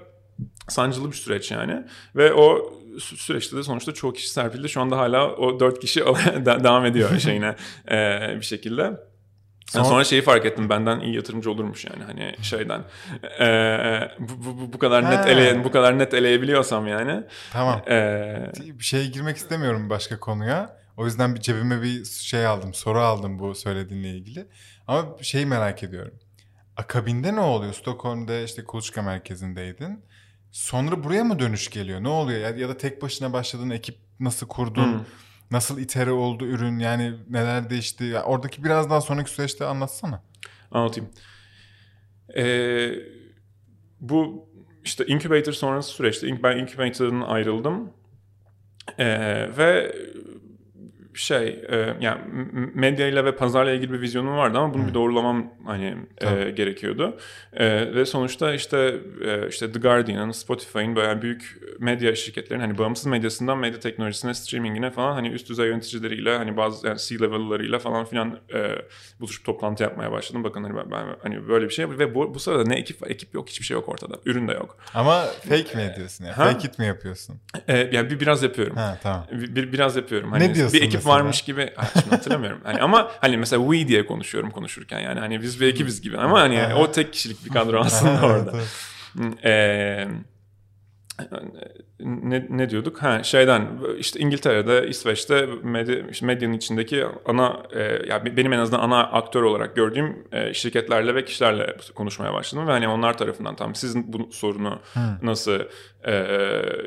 sancılı 0.69 1.11
bir 1.11 1.17
süreç 1.17 1.51
yani 1.51 1.85
ve 2.17 2.35
o 2.35 2.75
süreçte 2.99 3.57
de 3.57 3.63
sonuçta 3.63 3.95
çok 3.95 4.17
kişi 4.17 4.31
serpildi. 4.31 4.69
Şu 4.69 4.81
anda 4.81 4.99
hala 4.99 5.35
o 5.35 5.61
dört 5.61 5.81
kişi 5.81 6.01
devam 6.47 6.87
ediyor 6.87 7.19
şeyine 7.19 7.57
e, 7.91 7.97
bir 8.37 8.47
şekilde. 8.47 9.11
Sonra, 9.67 9.85
sonra 9.85 10.05
şeyi 10.05 10.23
fark 10.23 10.47
ettim 10.47 10.69
benden 10.69 11.01
iyi 11.01 11.15
yatırımcı 11.15 11.51
olurmuş 11.51 11.85
yani 11.85 12.05
hani 12.05 12.35
şeyden 12.43 12.85
e, 13.41 13.47
bu, 14.19 14.45
bu, 14.45 14.73
bu 14.73 14.79
kadar 14.79 15.07
He. 15.07 15.11
net 15.11 15.27
ele 15.27 15.65
bu 15.65 15.71
kadar 15.71 15.99
net 15.99 16.15
eleyebiliyorsam 16.15 16.87
yani. 16.87 17.23
Tamam. 17.53 17.83
E, 17.91 18.53
bir 18.59 18.85
şeye 18.85 19.07
girmek 19.07 19.37
istemiyorum 19.37 19.91
başka 19.91 20.21
konuya. 20.21 20.81
O 20.97 21.05
yüzden 21.05 21.35
bir 21.35 21.41
cebime 21.41 21.83
bir 21.83 22.05
şey 22.05 22.47
aldım, 22.47 22.75
soru 22.75 22.99
aldım 22.99 23.39
bu 23.39 23.55
söylediğinle 23.55 24.09
ilgili. 24.09 24.47
Ama 24.87 25.17
şeyi 25.23 25.47
merak 25.47 25.83
ediyorum. 25.83 26.15
Akabinde 26.77 27.35
ne 27.35 27.41
oluyor? 27.41 27.73
Stockholm'da 27.73 28.41
işte 28.41 28.65
kuluçka 28.65 29.03
merkezindeydin. 29.03 30.05
Sonra 30.53 31.05
buraya 31.05 31.25
mı 31.25 31.39
dönüş 31.39 31.71
geliyor? 31.71 32.03
Ne 32.03 32.09
oluyor? 32.09 32.41
Ya, 32.41 32.51
ya 32.51 32.69
da 32.69 32.77
tek 32.77 33.03
başına 33.03 33.33
başladığın 33.33 33.71
ekip 33.71 33.97
nasıl 34.21 34.49
kurdun? 34.49 34.93
Hmm. 34.93 35.05
Nasıl 35.51 35.79
itere 35.79 36.11
oldu 36.11 36.47
ürün? 36.47 36.79
Yani 36.79 37.15
neler 37.31 37.71
değişti? 37.71 38.05
Ya 38.05 38.23
oradaki 38.23 38.65
biraz 38.65 38.91
daha 38.91 39.01
sonraki 39.01 39.31
süreçte 39.31 39.65
anlatsana. 39.65 40.23
Anlatayım. 40.71 41.11
Ee, 42.37 42.93
bu 44.01 44.49
işte 44.85 45.07
incubator 45.07 45.53
sonrası 45.53 45.91
süreçte 45.91 46.43
ben 46.43 46.59
incubator'dan 46.59 47.21
ayrıldım. 47.21 47.91
Ee, 48.99 49.07
ve 49.57 49.97
şey 51.15 51.65
e, 51.69 51.97
yani 52.01 52.21
medyayla 52.75 53.25
ve 53.25 53.37
pazarla 53.37 53.73
ilgili 53.73 53.93
bir 53.93 54.01
vizyonum 54.01 54.37
vardı 54.37 54.59
ama 54.59 54.75
bunu 54.75 54.83
hmm. 54.83 54.89
bir 54.89 54.95
doğrulamam 54.95 55.55
hani 55.67 55.97
e, 56.21 56.51
gerekiyordu. 56.51 57.19
E, 57.53 57.95
ve 57.95 58.07
sonuçta 58.07 58.55
işte 58.55 59.01
e, 59.25 59.49
işte 59.49 59.73
The 59.73 59.79
Guardian'ın, 59.79 60.31
Spotify'ın 60.31 60.97
böyle 60.97 61.23
büyük 61.23 61.61
medya 61.79 62.15
şirketlerin 62.15 62.61
hani 62.61 62.79
bağımsız 62.79 63.07
medyasından 63.07 63.59
medya 63.59 63.81
teknolojisine, 63.81 64.35
streamingine 64.35 64.91
falan 64.91 65.13
hani 65.13 65.29
üst 65.29 65.49
düzey 65.49 65.67
yöneticileriyle 65.67 66.37
hani 66.37 66.57
bazı 66.57 66.87
yani 66.87 66.99
C-level'larıyla 66.99 67.79
falan 67.79 68.05
filan 68.05 68.39
e, 68.55 68.77
buluşup 69.21 69.45
toplantı 69.45 69.83
yapmaya 69.83 70.13
başladım. 70.13 70.45
Bakın 70.45 70.63
hani 70.63 70.77
ben, 70.77 70.91
ben 70.91 71.07
hani 71.23 71.49
böyle 71.49 71.65
bir 71.65 71.75
şey 71.75 71.91
ve 71.91 72.15
bu, 72.15 72.35
bu 72.35 72.39
sırada 72.39 72.65
ne 72.65 72.75
ekip 72.75 73.03
var? 73.03 73.09
Ekip 73.09 73.35
yok, 73.35 73.49
hiçbir 73.49 73.65
şey 73.65 73.75
yok 73.75 73.89
ortada. 73.89 74.15
Ürün 74.25 74.49
de 74.49 74.53
yok. 74.53 74.77
Ama 74.95 75.25
fake 75.49 75.77
mi 75.77 75.83
ediyorsun 75.83 76.25
ya? 76.25 76.39
Ha? 76.39 76.45
Fake 76.45 76.69
it 76.69 76.79
mi 76.79 76.87
yapıyorsun? 76.87 77.37
E, 77.69 77.77
yani 77.93 78.11
bir, 78.11 78.21
biraz 78.21 78.43
yapıyorum. 78.43 78.77
Ha, 78.77 78.99
tamam. 79.03 79.27
Bir, 79.33 79.73
biraz 79.73 79.97
yapıyorum. 79.97 80.33
Hani 80.33 80.49
ne 80.49 80.55
diyorsun 80.55 80.81
Bir 80.81 80.87
ekip 80.87 81.00
ekip 81.01 81.11
varmış 81.11 81.43
gibi 81.43 81.71
şimdi 81.93 82.11
hatırlamıyorum. 82.11 82.61
hani 82.65 82.81
ama 82.81 83.11
hani 83.21 83.37
mesela 83.37 83.73
we 83.73 83.89
diye 83.89 84.07
konuşuyorum 84.07 84.51
konuşurken 84.51 85.01
yani 85.01 85.21
hani 85.21 85.43
biz 85.43 85.61
bir 85.61 85.67
ekibiz 85.67 86.01
gibi 86.01 86.19
ama 86.19 86.41
hani 86.41 86.75
o 86.75 86.93
tek 86.93 87.13
kişilik 87.13 87.45
bir 87.45 87.51
kadro 87.51 87.81
aslında 87.81 88.27
orada. 88.27 88.53
Eee 89.45 90.09
ne, 92.01 92.47
ne 92.51 92.71
diyorduk? 92.71 93.03
Ha 93.03 93.23
şeyden 93.23 93.69
işte 93.99 94.21
İngiltere'de, 94.21 94.89
İsveç'te 94.89 95.49
medya, 95.63 96.09
işte 96.11 96.27
medyanın 96.27 96.53
içindeki 96.53 97.07
ana 97.27 97.63
e, 97.75 98.03
yani 98.07 98.37
benim 98.37 98.53
en 98.53 98.59
azından 98.59 98.81
ana 98.81 98.99
aktör 98.99 99.43
olarak 99.43 99.77
gördüğüm 99.77 100.27
e, 100.33 100.55
şirketlerle 100.55 101.15
ve 101.15 101.25
kişilerle 101.25 101.77
konuşmaya 101.95 102.35
başladım 102.35 102.67
ve 102.67 102.71
hani 102.71 102.89
onlar 102.89 103.19
tarafından 103.19 103.57
tam 103.57 103.75
sizin 103.75 104.13
bu 104.13 104.33
sorunu 104.33 104.79
hmm. 104.93 105.03
nasıl 105.23 105.61
e, 106.07 106.13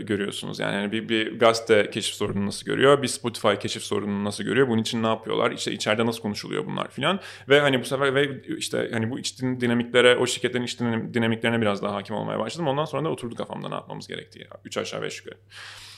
görüyorsunuz? 0.02 0.60
Yani 0.60 0.76
hani 0.76 0.92
bir, 0.92 1.10
bir 1.10 1.40
gazete 1.40 1.90
keşif 1.90 2.16
sorununu 2.16 2.46
nasıl 2.46 2.66
görüyor? 2.66 3.02
Bir 3.02 3.08
Spotify 3.08 3.54
keşif 3.60 3.84
sorununu 3.84 4.24
nasıl 4.24 4.44
görüyor? 4.44 4.68
Bunun 4.68 4.82
için 4.82 5.04
ne 5.04 5.08
yapıyorlar? 5.08 5.52
İşte 5.52 5.72
içeride 5.72 6.06
nasıl 6.06 6.22
konuşuluyor 6.22 6.66
bunlar 6.66 6.88
filan? 6.88 7.20
Ve 7.50 7.60
hani 7.60 7.82
bu 7.82 7.86
sefer 7.86 8.16
ve 8.16 8.42
işte 8.58 8.90
hani 8.94 9.12
bu 9.12 9.20
iç 9.20 9.42
dinamiklere, 9.42 10.16
o 10.16 10.28
şirketlerin 10.28 10.64
iç 10.64 10.80
dinamiklerine 11.14 11.62
biraz 11.62 11.82
daha 11.82 11.96
hakim 11.96 12.16
olmaya 12.16 12.40
başladım. 12.40 12.68
Ondan 12.68 12.86
sonra 12.86 13.04
da 13.04 13.10
oturdu 13.10 13.36
kafamda 13.36 13.70
ne 13.70 13.76
yapmamız 13.76 14.08
gerektiği. 14.08 14.48
Üç 14.66 14.78
aşağı 14.78 15.02
beş 15.02 15.20
yukarı. 15.20 15.40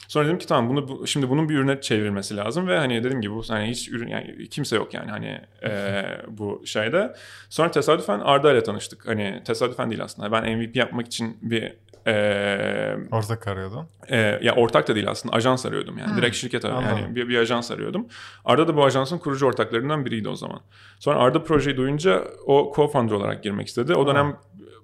Sonra 0.08 0.26
dedim 0.26 0.38
ki 0.38 0.48
tamam 0.48 0.70
bunu 0.70 0.88
bu, 0.88 1.08
şimdi 1.08 1.30
bunun 1.30 1.50
bir 1.50 1.56
ürüne 1.56 1.82
çevrilmesi 1.82 2.38
lazım 2.38 2.68
ve 2.68 2.78
hani 2.78 3.04
dedim 3.04 3.22
ki 3.22 3.32
bu 3.32 3.44
hani 3.48 3.70
hiç 3.70 3.90
ürün 3.90 4.08
yani 4.08 4.50
kimse 4.50 4.76
yok 4.76 4.94
yani 4.94 5.12
hani 5.12 5.42
e, 5.64 6.04
bu 6.28 6.62
şeyde. 6.66 7.16
Sonra 7.50 7.72
tesadüfen 7.72 8.20
Arda 8.20 8.54
ile 8.54 8.64
tanıştık. 8.64 9.08
Hani 9.08 9.42
tesadüfen 9.46 9.90
değil 9.90 10.04
aslında. 10.04 10.32
Ben 10.32 10.58
MVP 10.58 10.76
yapmak 10.76 11.08
için 11.08 11.38
bir 11.42 11.74
e, 12.08 12.98
ortak 13.12 13.48
arıyordun. 13.48 13.88
E, 14.08 14.18
ya 14.18 14.56
ortak 14.56 14.88
da 14.88 14.96
değil 14.96 15.10
aslında 15.10 15.36
ajans 15.36 15.66
arıyordum 15.66 15.98
yani. 15.98 16.10
Hmm. 16.10 16.18
Direkt 16.18 16.36
şirket 16.36 16.66
arıyordum. 16.66 16.88
Yani 16.88 17.16
bir, 17.16 17.30
bir 17.30 17.38
ajans 17.38 17.72
arıyordum. 17.72 18.08
Arda 18.46 18.68
da 18.68 18.76
bu 18.76 18.86
ajansın 18.86 19.18
kurucu 19.18 19.46
ortaklarından 19.46 20.06
biriydi 20.06 20.30
o 20.30 20.36
zaman. 20.36 20.62
Sonra 21.00 21.20
Arda 21.20 21.44
projeyi 21.44 21.78
duyunca 21.78 22.24
o 22.46 22.74
co-founder 22.76 23.14
olarak 23.14 23.44
girmek 23.44 23.68
istedi. 23.68 23.96
O 23.96 24.08
dönem 24.08 24.38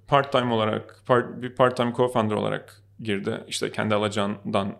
part 0.07 0.31
time 0.31 0.53
olarak 0.53 1.01
part, 1.05 1.41
bir 1.41 1.55
part 1.55 1.77
time 1.77 1.91
co-founder 1.91 2.33
olarak 2.33 2.81
girdi. 2.99 3.43
İşte 3.47 3.71
kendi 3.71 3.95
alacağından 3.95 4.77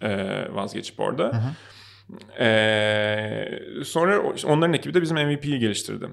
e, 0.00 0.44
vazgeçip 0.54 1.00
orada. 1.00 1.24
Hı 1.24 1.36
hı. 1.36 1.50
E, 2.44 3.84
sonra 3.84 4.22
onların 4.44 4.72
ekibi 4.72 4.94
de 4.94 5.02
bizim 5.02 5.16
MVP'yi 5.16 5.58
geliştirdi. 5.58 6.08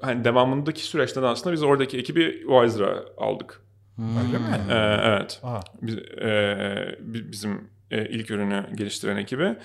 Hani 0.00 0.24
devamındaki 0.24 0.82
süreçte 0.84 1.22
de 1.22 1.26
aslında 1.26 1.52
biz 1.54 1.62
oradaki 1.62 1.98
ekibi 1.98 2.44
Wiser'a 2.48 3.04
aldık. 3.16 3.60
Öyle 3.98 4.38
mi? 4.38 4.72
E, 4.72 4.74
evet. 5.02 5.42
Biz, 5.82 5.98
e, 5.98 6.98
bizim 7.00 7.70
e, 7.90 8.08
ilk 8.08 8.30
ürünü 8.30 8.66
geliştiren 8.74 9.16
ekibi. 9.16 9.56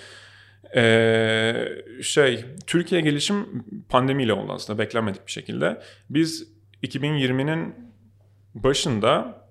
Ee, 0.76 1.68
şey 2.02 2.44
Türkiye 2.66 3.00
gelişim 3.00 3.64
pandemiyle 3.88 4.32
oldu 4.32 4.52
aslında 4.52 4.78
beklenmedik 4.78 5.26
bir 5.26 5.32
şekilde. 5.32 5.82
Biz 6.10 6.48
2020'nin 6.82 7.74
başında 8.54 9.44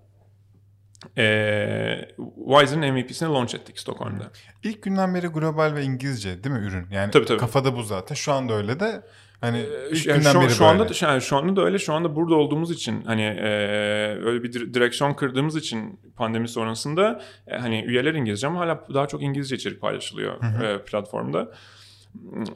e, 1.17 1.25
Wiser'ın 2.47 2.93
MVP'sini 2.93 3.29
launch 3.29 3.55
ettik 3.55 3.79
Stockholm'da. 3.79 4.31
İlk 4.63 4.83
günden 4.83 5.15
beri 5.15 5.27
global 5.27 5.75
ve 5.75 5.83
İngilizce 5.83 6.43
değil 6.43 6.55
mi 6.55 6.65
ürün? 6.65 6.87
Yani 6.91 7.11
tabii, 7.11 7.25
tabii. 7.25 7.39
kafada 7.39 7.75
bu 7.75 7.83
zaten. 7.83 8.15
Şu 8.15 8.33
anda 8.33 8.53
öyle 8.53 8.79
de 8.79 9.01
hani 9.43 9.65
ilk 9.91 10.05
yani 10.05 10.17
günden 10.17 10.31
şu, 10.31 10.41
beri 10.41 10.49
şu 10.49 10.65
anda 10.65 10.89
da 10.89 10.93
yani 11.01 11.21
şu 11.21 11.37
anda 11.37 11.55
da 11.55 11.65
öyle. 11.65 11.79
Şu 11.79 11.93
anda 11.93 12.15
burada 12.15 12.35
olduğumuz 12.35 12.71
için 12.71 13.01
hani 13.01 13.21
e, 13.21 13.49
öyle 14.25 14.43
bir 14.43 14.73
direksiyon 14.73 15.13
kırdığımız 15.13 15.55
için 15.55 15.99
pandemi 16.15 16.47
sonrasında 16.47 17.21
e, 17.47 17.57
hani 17.57 17.83
üyeler 17.83 18.13
İngilizce 18.13 18.47
ama 18.47 18.59
hala 18.59 18.83
daha 18.93 19.07
çok 19.07 19.21
İngilizce 19.21 19.55
içerik 19.55 19.81
paylaşılıyor 19.81 20.61
E, 20.63 20.83
platformda. 20.83 21.51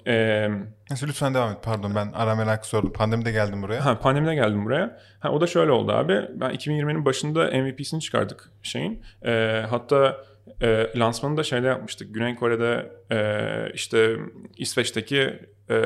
Ee, 0.08 0.50
Neyse 0.90 1.08
lütfen 1.08 1.34
devam 1.34 1.52
et. 1.52 1.58
Pardon 1.64 1.96
ben 1.96 2.12
ara 2.14 2.36
merak 2.36 2.66
sordum. 2.66 2.94
Pandemide 2.94 3.32
geldim 3.32 3.62
buraya. 3.62 3.86
Ha, 3.86 4.00
pandemide 4.00 4.36
geldim 4.36 4.66
buraya. 4.66 5.00
Ha, 5.20 5.32
o 5.32 5.42
da 5.42 5.48
şöyle 5.48 5.72
oldu 5.72 5.92
abi. 5.92 6.22
Ben 6.34 6.52
2020'nin 6.52 7.06
başında 7.06 7.46
MVP'sini 7.46 8.02
çıkardık 8.02 8.52
şeyin. 8.64 9.04
Ee, 9.26 9.66
hatta 9.70 10.18
e, 10.62 10.90
lansmanı 10.96 11.38
da 11.38 11.44
şeyde 11.44 11.68
yapmıştık. 11.68 12.14
Güney 12.14 12.36
Kore'de 12.36 12.92
e, 13.12 13.72
işte 13.74 14.16
İsveç'teki 14.58 15.40
e, 15.70 15.80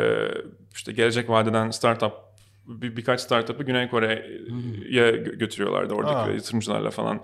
işte 0.75 0.91
gelecek 0.91 1.29
vadeden 1.29 1.69
startup 1.71 2.13
bir, 2.67 2.97
birkaç 2.97 3.21
startup'ı 3.21 3.63
Güney 3.63 3.89
Kore'ye 3.89 5.11
gö- 5.11 5.37
götürüyorlardı 5.37 5.93
oradaki 5.93 6.15
Aa. 6.17 6.29
yatırımcılarla 6.31 6.89
falan 6.91 7.21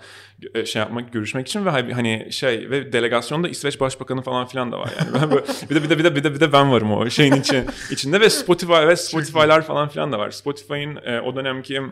e, 0.54 0.66
şey 0.66 0.80
yapmak 0.80 1.12
görüşmek 1.12 1.46
için 1.48 1.66
ve 1.66 1.70
hani- 1.70 2.32
şey 2.32 2.70
ve 2.70 2.92
delegasyonda 2.92 3.48
İsveç 3.48 3.80
Başbakanı 3.80 4.22
falan 4.22 4.46
filan 4.46 4.72
da 4.72 4.78
var 4.78 4.90
yani. 5.00 5.10
Ben 5.14 5.30
böyle- 5.30 5.46
bir 5.70 5.74
de 5.74 5.82
bir 5.82 5.88
de 5.90 5.98
bir 5.98 6.04
de 6.04 6.16
bir 6.16 6.24
de 6.24 6.34
bir 6.34 6.40
de 6.40 6.52
ben 6.52 6.72
varım 6.72 6.92
o 6.92 7.10
şeyin 7.10 7.32
için, 7.32 7.64
içinde 7.90 8.20
ve 8.20 8.30
Spotify 8.30 8.72
ve 8.72 8.96
Spotify'lar 8.96 9.62
falan 9.62 9.88
filan 9.88 10.12
da 10.12 10.18
var. 10.18 10.30
Spotify'ın 10.30 10.96
e, 11.04 11.20
o 11.20 11.36
dönemki 11.36 11.82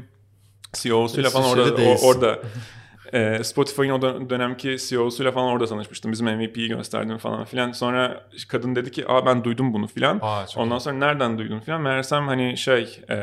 CEO'suyla 0.74 1.30
falan 1.30 1.48
orada 1.50 1.82
o- 1.82 2.06
orada 2.08 2.38
e, 3.12 3.44
Spotify'ın 3.44 3.90
o 3.90 4.02
dön- 4.02 4.30
dönemki 4.30 4.76
CEO'suyla 4.88 5.32
falan 5.32 5.46
orada 5.52 5.66
tanışmıştım. 5.66 6.12
Bizim 6.12 6.26
MVP'yi 6.26 6.68
gösterdim 6.68 7.18
falan 7.18 7.44
filan. 7.44 7.72
Sonra 7.72 8.26
kadın 8.48 8.76
dedi 8.76 8.90
ki 8.90 9.04
aa 9.08 9.26
ben 9.26 9.44
duydum 9.44 9.72
bunu 9.72 9.86
filan. 9.86 10.18
Aa, 10.22 10.46
çok 10.46 10.62
Ondan 10.62 10.76
iyi. 10.78 10.80
sonra 10.80 10.94
nereden 10.96 11.38
duydun 11.38 11.60
filan. 11.60 11.80
Meğersem 11.80 12.26
hani 12.28 12.56
şey 12.56 13.00
e, 13.10 13.16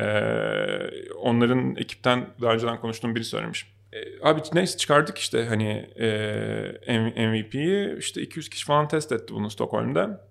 onların 1.15 1.75
ekipten 1.75 2.25
daha 2.41 2.53
önceden 2.53 2.79
konuştuğum 2.79 3.15
biri 3.15 3.23
söylemiş. 3.23 3.73
E, 3.93 4.27
abi 4.29 4.41
neyse 4.53 4.77
çıkardık 4.77 5.17
işte 5.17 5.45
hani 5.45 5.69
e, 5.99 7.27
MVP'yi 7.27 7.97
işte 7.99 8.21
200 8.21 8.49
kişi 8.49 8.65
falan 8.65 8.87
test 8.87 9.11
etti 9.11 9.33
bunu 9.33 9.49
Stockholm'da. 9.49 10.27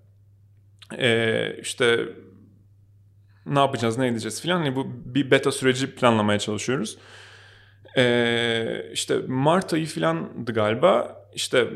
E, 0.98 1.56
işte 1.62 1.98
ne 3.46 3.58
yapacağız 3.58 3.98
ne 3.98 4.06
edeceğiz 4.06 4.42
filan. 4.42 4.58
Hani 4.58 4.76
bu 4.76 4.86
bir 5.04 5.30
beta 5.30 5.52
süreci 5.52 5.94
planlamaya 5.94 6.38
çalışıyoruz. 6.38 6.98
Ee, 7.96 8.84
işte 8.92 9.18
Mart 9.28 9.72
ayı 9.74 9.86
filandı 9.86 10.52
galiba. 10.52 11.16
İşte 11.34 11.66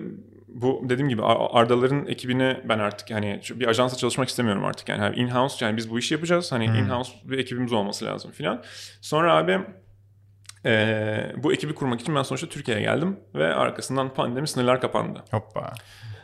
bu 0.48 0.82
dediğim 0.84 1.08
gibi 1.08 1.22
Ar- 1.22 1.60
Ardaların 1.60 2.06
ekibini 2.06 2.60
ben 2.68 2.78
artık 2.78 3.10
hani 3.10 3.40
bir 3.54 3.66
ajansa 3.66 3.96
çalışmak 3.96 4.28
istemiyorum 4.28 4.64
artık 4.64 4.88
yani 4.88 5.16
in-house 5.16 5.64
yani 5.64 5.76
biz 5.76 5.90
bu 5.90 5.98
işi 5.98 6.14
yapacağız 6.14 6.52
hani 6.52 6.64
in-house 6.64 7.12
bir 7.24 7.38
ekibimiz 7.38 7.72
olması 7.72 8.04
lazım 8.04 8.30
filan. 8.30 8.62
Sonra 9.00 9.36
abi 9.36 9.60
e, 10.66 11.32
bu 11.36 11.52
ekibi 11.52 11.74
kurmak 11.74 12.00
için 12.00 12.14
ben 12.14 12.22
sonuçta 12.22 12.48
Türkiye'ye 12.48 12.82
geldim 12.82 13.20
ve 13.34 13.54
arkasından 13.54 14.14
pandemi 14.14 14.48
sınırlar 14.48 14.80
kapandı. 14.80 15.24
Hoppa. 15.30 15.72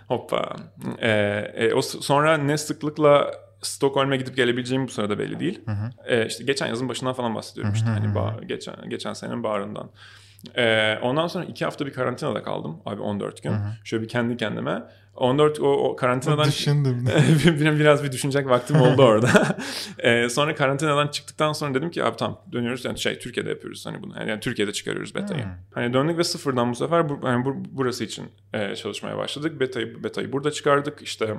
Hoppa. 0.09 0.57
Ee, 0.99 1.09
e, 1.55 1.75
o 1.75 1.83
sonra 1.83 2.37
ne 2.37 2.59
sıklıkla 2.59 3.31
Stockholm'e 3.63 4.17
gidip 4.17 4.37
gelebileceğim 4.37 4.87
bu 4.87 4.91
sırada 4.91 5.19
belli 5.19 5.41
değil. 5.41 5.61
Ee, 6.07 6.27
işte 6.27 6.45
geçen 6.45 6.67
yazın 6.67 6.89
başından 6.89 7.13
falan 7.13 7.35
bahsediyorum 7.35 7.75
işte 7.75 7.87
hani 7.87 8.07
ba- 8.07 8.45
geçen 8.47 8.75
geçen 8.89 9.13
senenin 9.13 9.43
baharından. 9.43 9.91
Ee, 10.57 10.99
ondan 11.03 11.27
sonra 11.27 11.45
iki 11.45 11.65
hafta 11.65 11.87
bir 11.87 11.93
karantinada 11.93 12.43
kaldım 12.43 12.77
abi 12.87 13.01
14 13.01 13.43
gün. 13.43 13.53
Şöyle 13.85 14.03
bir 14.05 14.09
kendi 14.09 14.37
kendime. 14.37 14.83
14 15.15 15.61
o, 15.61 15.65
o 15.65 15.97
karantinadan 15.97 16.45
Düşündüm. 16.49 17.07
biraz, 17.61 17.79
biraz 17.79 18.05
bir 18.05 18.13
düşünecek 18.13 18.47
vaktim 18.49 18.81
oldu 18.81 19.03
orada. 19.03 19.29
Ee, 19.99 20.29
sonra 20.29 20.55
karantinadan 20.55 21.09
çıktıktan 21.09 21.53
sonra 21.53 21.75
dedim 21.75 21.91
ki 21.91 22.05
abi 22.05 22.17
tamam 22.17 22.41
dönüyoruz 22.53 22.85
yani 22.85 22.99
şey 22.99 23.19
Türkiye'de 23.19 23.51
yapıyoruz 23.51 23.87
hani 23.87 24.03
bunu. 24.03 24.15
Yani 24.29 24.41
Türkiye'de 24.41 24.73
çıkarıyoruz 24.73 25.15
beta'yı. 25.15 25.41
Hani 25.75 25.93
döndük 25.93 26.19
ve 26.19 26.25
sıfırdan 26.25 26.71
bu 26.71 26.75
sefer 26.75 27.09
bu, 27.09 27.19
hani 27.23 27.45
bu- 27.45 27.63
burası 27.71 28.05
için 28.05 28.25
e, 28.53 28.75
çalışmaya 28.77 29.17
başladık. 29.17 29.61
Beta'yı 29.61 30.05
beta'yı 30.05 30.33
burada 30.33 30.51
çıkardık. 30.51 31.03
İşte 31.03 31.35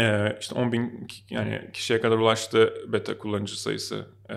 e, 0.00 0.36
işte 0.40 0.54
10 0.54 0.72
bin 0.72 1.08
yani 1.30 1.70
kişiye 1.72 2.00
kadar 2.00 2.16
ulaştı 2.18 2.74
beta 2.92 3.18
kullanıcı 3.18 3.60
sayısı. 3.62 4.06
E, 4.30 4.36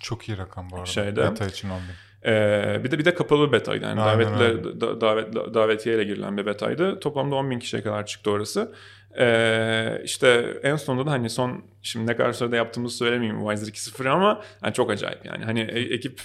Çok 0.00 0.28
iyi 0.28 0.38
rakam 0.38 0.70
bu 0.70 0.76
arada. 0.76 0.86
Şeyde. 0.86 1.30
Beta 1.30 1.46
için 1.46 1.70
10 1.70 1.76
bin. 1.78 2.30
ee, 2.30 2.80
bir 2.84 2.90
de 2.90 2.98
bir 2.98 3.04
de 3.04 3.14
kapalı 3.14 3.52
betaydı. 3.52 3.84
Yani 3.84 4.00
Aynen 4.00 4.26
davetle 4.26 4.44
öyle. 4.44 4.80
da, 4.80 5.00
davet 5.00 5.34
davetiyeyle 5.34 6.04
girilen 6.04 6.36
bir 6.36 6.46
betaydı. 6.46 7.00
Toplamda 7.00 7.34
10 7.34 7.50
bin 7.50 7.58
kişiye 7.58 7.82
kadar 7.82 8.06
çıktı 8.06 8.30
orası. 8.30 8.74
Ee, 9.18 10.00
işte 10.04 10.58
en 10.62 10.76
sonunda 10.76 11.06
da 11.06 11.10
hani 11.10 11.30
son 11.30 11.64
şimdi 11.82 12.06
ne 12.06 12.16
kadar 12.16 12.32
sürede 12.32 12.56
yaptığımızı 12.56 12.96
söylemeyeyim 12.96 13.40
Wiser 13.50 13.72
2.0 13.72 14.08
ama 14.08 14.42
yani 14.64 14.74
çok 14.74 14.90
acayip 14.90 15.26
yani. 15.26 15.44
Hani 15.44 15.60
e- 15.60 15.94
ekip 15.94 16.20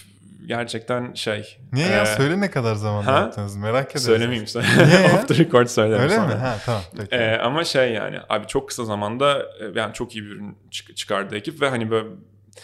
gerçekten 0.48 1.14
şey. 1.14 1.58
Niye 1.74 1.88
ya? 1.88 2.02
e, 2.02 2.06
Söyle 2.06 2.42
ne 2.42 2.52
kadar 2.52 2.76
zamanda 2.76 3.14
ha? 3.14 3.20
yaptınız 3.20 3.56
merak 3.56 3.96
ediyorum. 3.96 4.02
Söylemeyeyim. 4.06 4.46
Niye 4.88 5.02
ya? 5.02 5.06
Off 5.16 5.28
the 5.28 5.38
record 5.38 5.68
söylerim 5.68 6.02
Öyle 6.04 6.16
sonra. 6.16 6.28
mi? 6.28 6.34
Ha 6.34 6.58
tamam. 6.66 6.82
Peki. 6.98 7.16
Ee, 7.16 7.38
ama 7.38 7.64
şey 7.64 7.94
yani 7.94 8.18
abi 8.30 8.48
çok 8.48 8.68
kısa 8.68 8.86
zamanda 8.86 9.40
e, 9.40 9.80
yani 9.80 9.94
çok 9.94 10.16
iyi 10.16 10.24
bir 10.26 10.30
ürün 10.30 10.58
çık- 10.72 10.98
çıkardı 10.98 11.36
ekip 11.36 11.62
ve 11.62 11.70
hani 11.70 11.92
böyle 11.92 12.08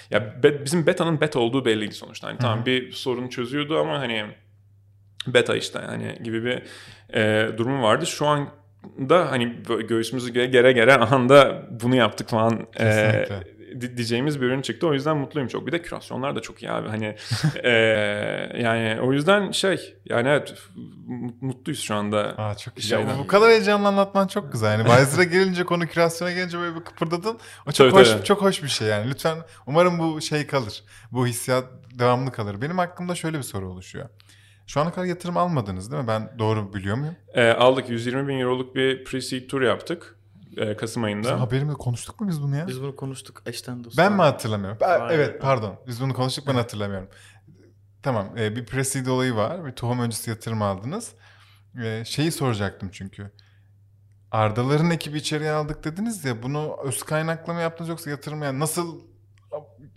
ya 0.10 0.44
be- 0.44 0.66
bizim 0.66 0.88
beta'nın 0.88 1.22
beta 1.22 1.40
olduğu 1.40 1.66
belliydi 1.66 1.94
sonuçta. 1.96 2.28
Hani 2.28 2.38
tamam 2.38 2.66
bir 2.66 2.92
sorun 2.92 3.28
çözüyordu 3.28 3.80
ama 3.80 4.00
hani 4.00 4.26
beta 5.28 5.56
işte 5.56 5.80
yani 5.92 6.20
gibi 6.24 6.44
bir 6.46 6.64
e, 7.20 7.50
durum 7.58 7.82
vardı. 7.84 8.06
Şu 8.06 8.26
an 8.28 8.50
da 9.10 9.32
hani 9.32 9.56
göğsümüzü 9.88 10.34
gere 10.34 10.72
gere 10.72 10.94
anda 10.96 11.62
bunu 11.70 11.96
yaptık 11.96 12.30
falan 12.30 12.68
e, 12.76 12.78
Kesinlikle. 12.78 13.46
di- 13.46 13.61
diyeceğimiz 13.82 14.42
bir 14.42 14.46
ürün 14.46 14.62
çıktı. 14.62 14.88
O 14.88 14.94
yüzden 14.94 15.18
mutluyum 15.18 15.48
çok. 15.48 15.68
Bir 15.68 15.72
de 15.72 15.82
kürasyonlar 15.82 16.36
da 16.36 16.42
çok 16.42 16.64
iyi 16.64 16.72
abi. 16.72 16.88
Hani 16.90 17.16
e, 17.64 17.72
yani 18.58 19.02
o 19.02 19.14
yüzden 19.14 19.52
şey 19.52 19.96
yani 20.06 20.28
evet 20.28 20.54
mutluyuz 21.42 21.82
şu 21.82 21.96
anda. 21.96 22.38
Aa, 22.38 22.58
çok 22.58 22.80
iyi. 22.80 22.82
Şeyden. 22.82 23.20
Bu 23.20 23.28
kadar 23.28 23.50
heyecanlı 23.50 23.88
anlatman 23.88 24.28
çok 24.28 24.52
güzel. 24.52 24.80
Yani 24.80 24.88
Wiser'a 24.88 25.24
gelince 25.24 25.64
konu 25.64 25.88
kürasyona 25.88 26.32
gelince 26.32 26.60
böyle 26.60 26.76
bir 26.76 26.84
kıpırdadın. 26.84 27.38
O 27.68 27.72
çok 27.72 27.92
Tabii, 27.92 28.02
hoş 28.02 28.10
tabii. 28.10 28.24
çok 28.24 28.42
hoş 28.42 28.64
bir 28.64 28.68
şey 28.68 28.88
yani. 28.88 29.10
Lütfen 29.10 29.38
umarım 29.68 30.00
bu 30.00 30.22
şey 30.22 30.48
kalır. 30.48 30.84
Bu 31.12 31.28
hissiyat 31.28 31.66
devamlı 32.00 32.32
kalır. 32.32 32.62
Benim 32.62 32.80
aklımda 32.80 33.16
şöyle 33.16 33.38
bir 33.38 33.44
soru 33.44 33.70
oluşuyor. 33.70 34.10
Şu 34.68 34.82
ana 34.82 34.92
kadar 34.92 35.06
yatırım 35.06 35.38
almadınız 35.38 35.92
değil 35.92 36.04
mi? 36.04 36.08
Ben 36.08 36.32
doğru 36.40 36.74
biliyor 36.74 36.98
muyum? 36.98 37.16
E, 37.34 37.50
aldık 37.50 37.90
120 37.90 38.28
bin 38.28 38.40
euroluk 38.40 38.76
bir 38.76 39.06
pre-seed 39.06 39.48
tur 39.48 39.62
yaptık 39.62 40.16
e, 40.58 40.76
Kasım 40.78 41.04
ayında. 41.04 41.24
Bizim 41.24 41.38
haberimde 41.38 41.74
konuştuk 41.74 42.22
mu 42.22 42.28
biz 42.28 42.42
bunu 42.42 42.56
ya? 42.56 42.68
Biz 42.68 42.82
bunu 42.82 42.96
konuştuk 42.96 43.42
eşten 43.46 43.84
dosttan. 43.84 44.06
Ben 44.06 44.14
mi 44.14 44.22
hatırlamıyorum? 44.22 44.78
Ben- 44.82 45.00
Hayır. 45.00 45.20
evet 45.20 45.42
pardon. 45.42 45.76
Biz 45.88 46.02
bunu 46.02 46.14
konuştuk 46.14 46.48
ben 46.48 46.56
hatırlamıyorum. 46.56 47.10
Tamam 48.04 48.38
e, 48.38 48.56
bir 48.56 48.66
pre-seed 48.66 49.10
olayı 49.10 49.36
var. 49.36 49.66
Bir 49.66 49.72
tohum 49.72 50.00
öncesi 50.00 50.30
yatırım 50.30 50.62
aldınız. 50.62 51.12
E, 51.84 52.04
şeyi 52.06 52.32
soracaktım 52.32 52.90
çünkü. 52.92 53.32
Ardaların 54.32 54.92
ekibi 54.92 55.18
içeriye 55.18 55.52
aldık 55.52 55.84
dediniz 55.84 56.26
ya 56.26 56.44
bunu 56.44 56.78
öz 56.84 57.04
kaynakla 57.04 57.54
mı 57.54 57.62
yaptınız 57.62 57.90
yoksa 57.90 58.10
yatırım 58.10 58.44
yani 58.44 58.60
nasıl 58.60 59.02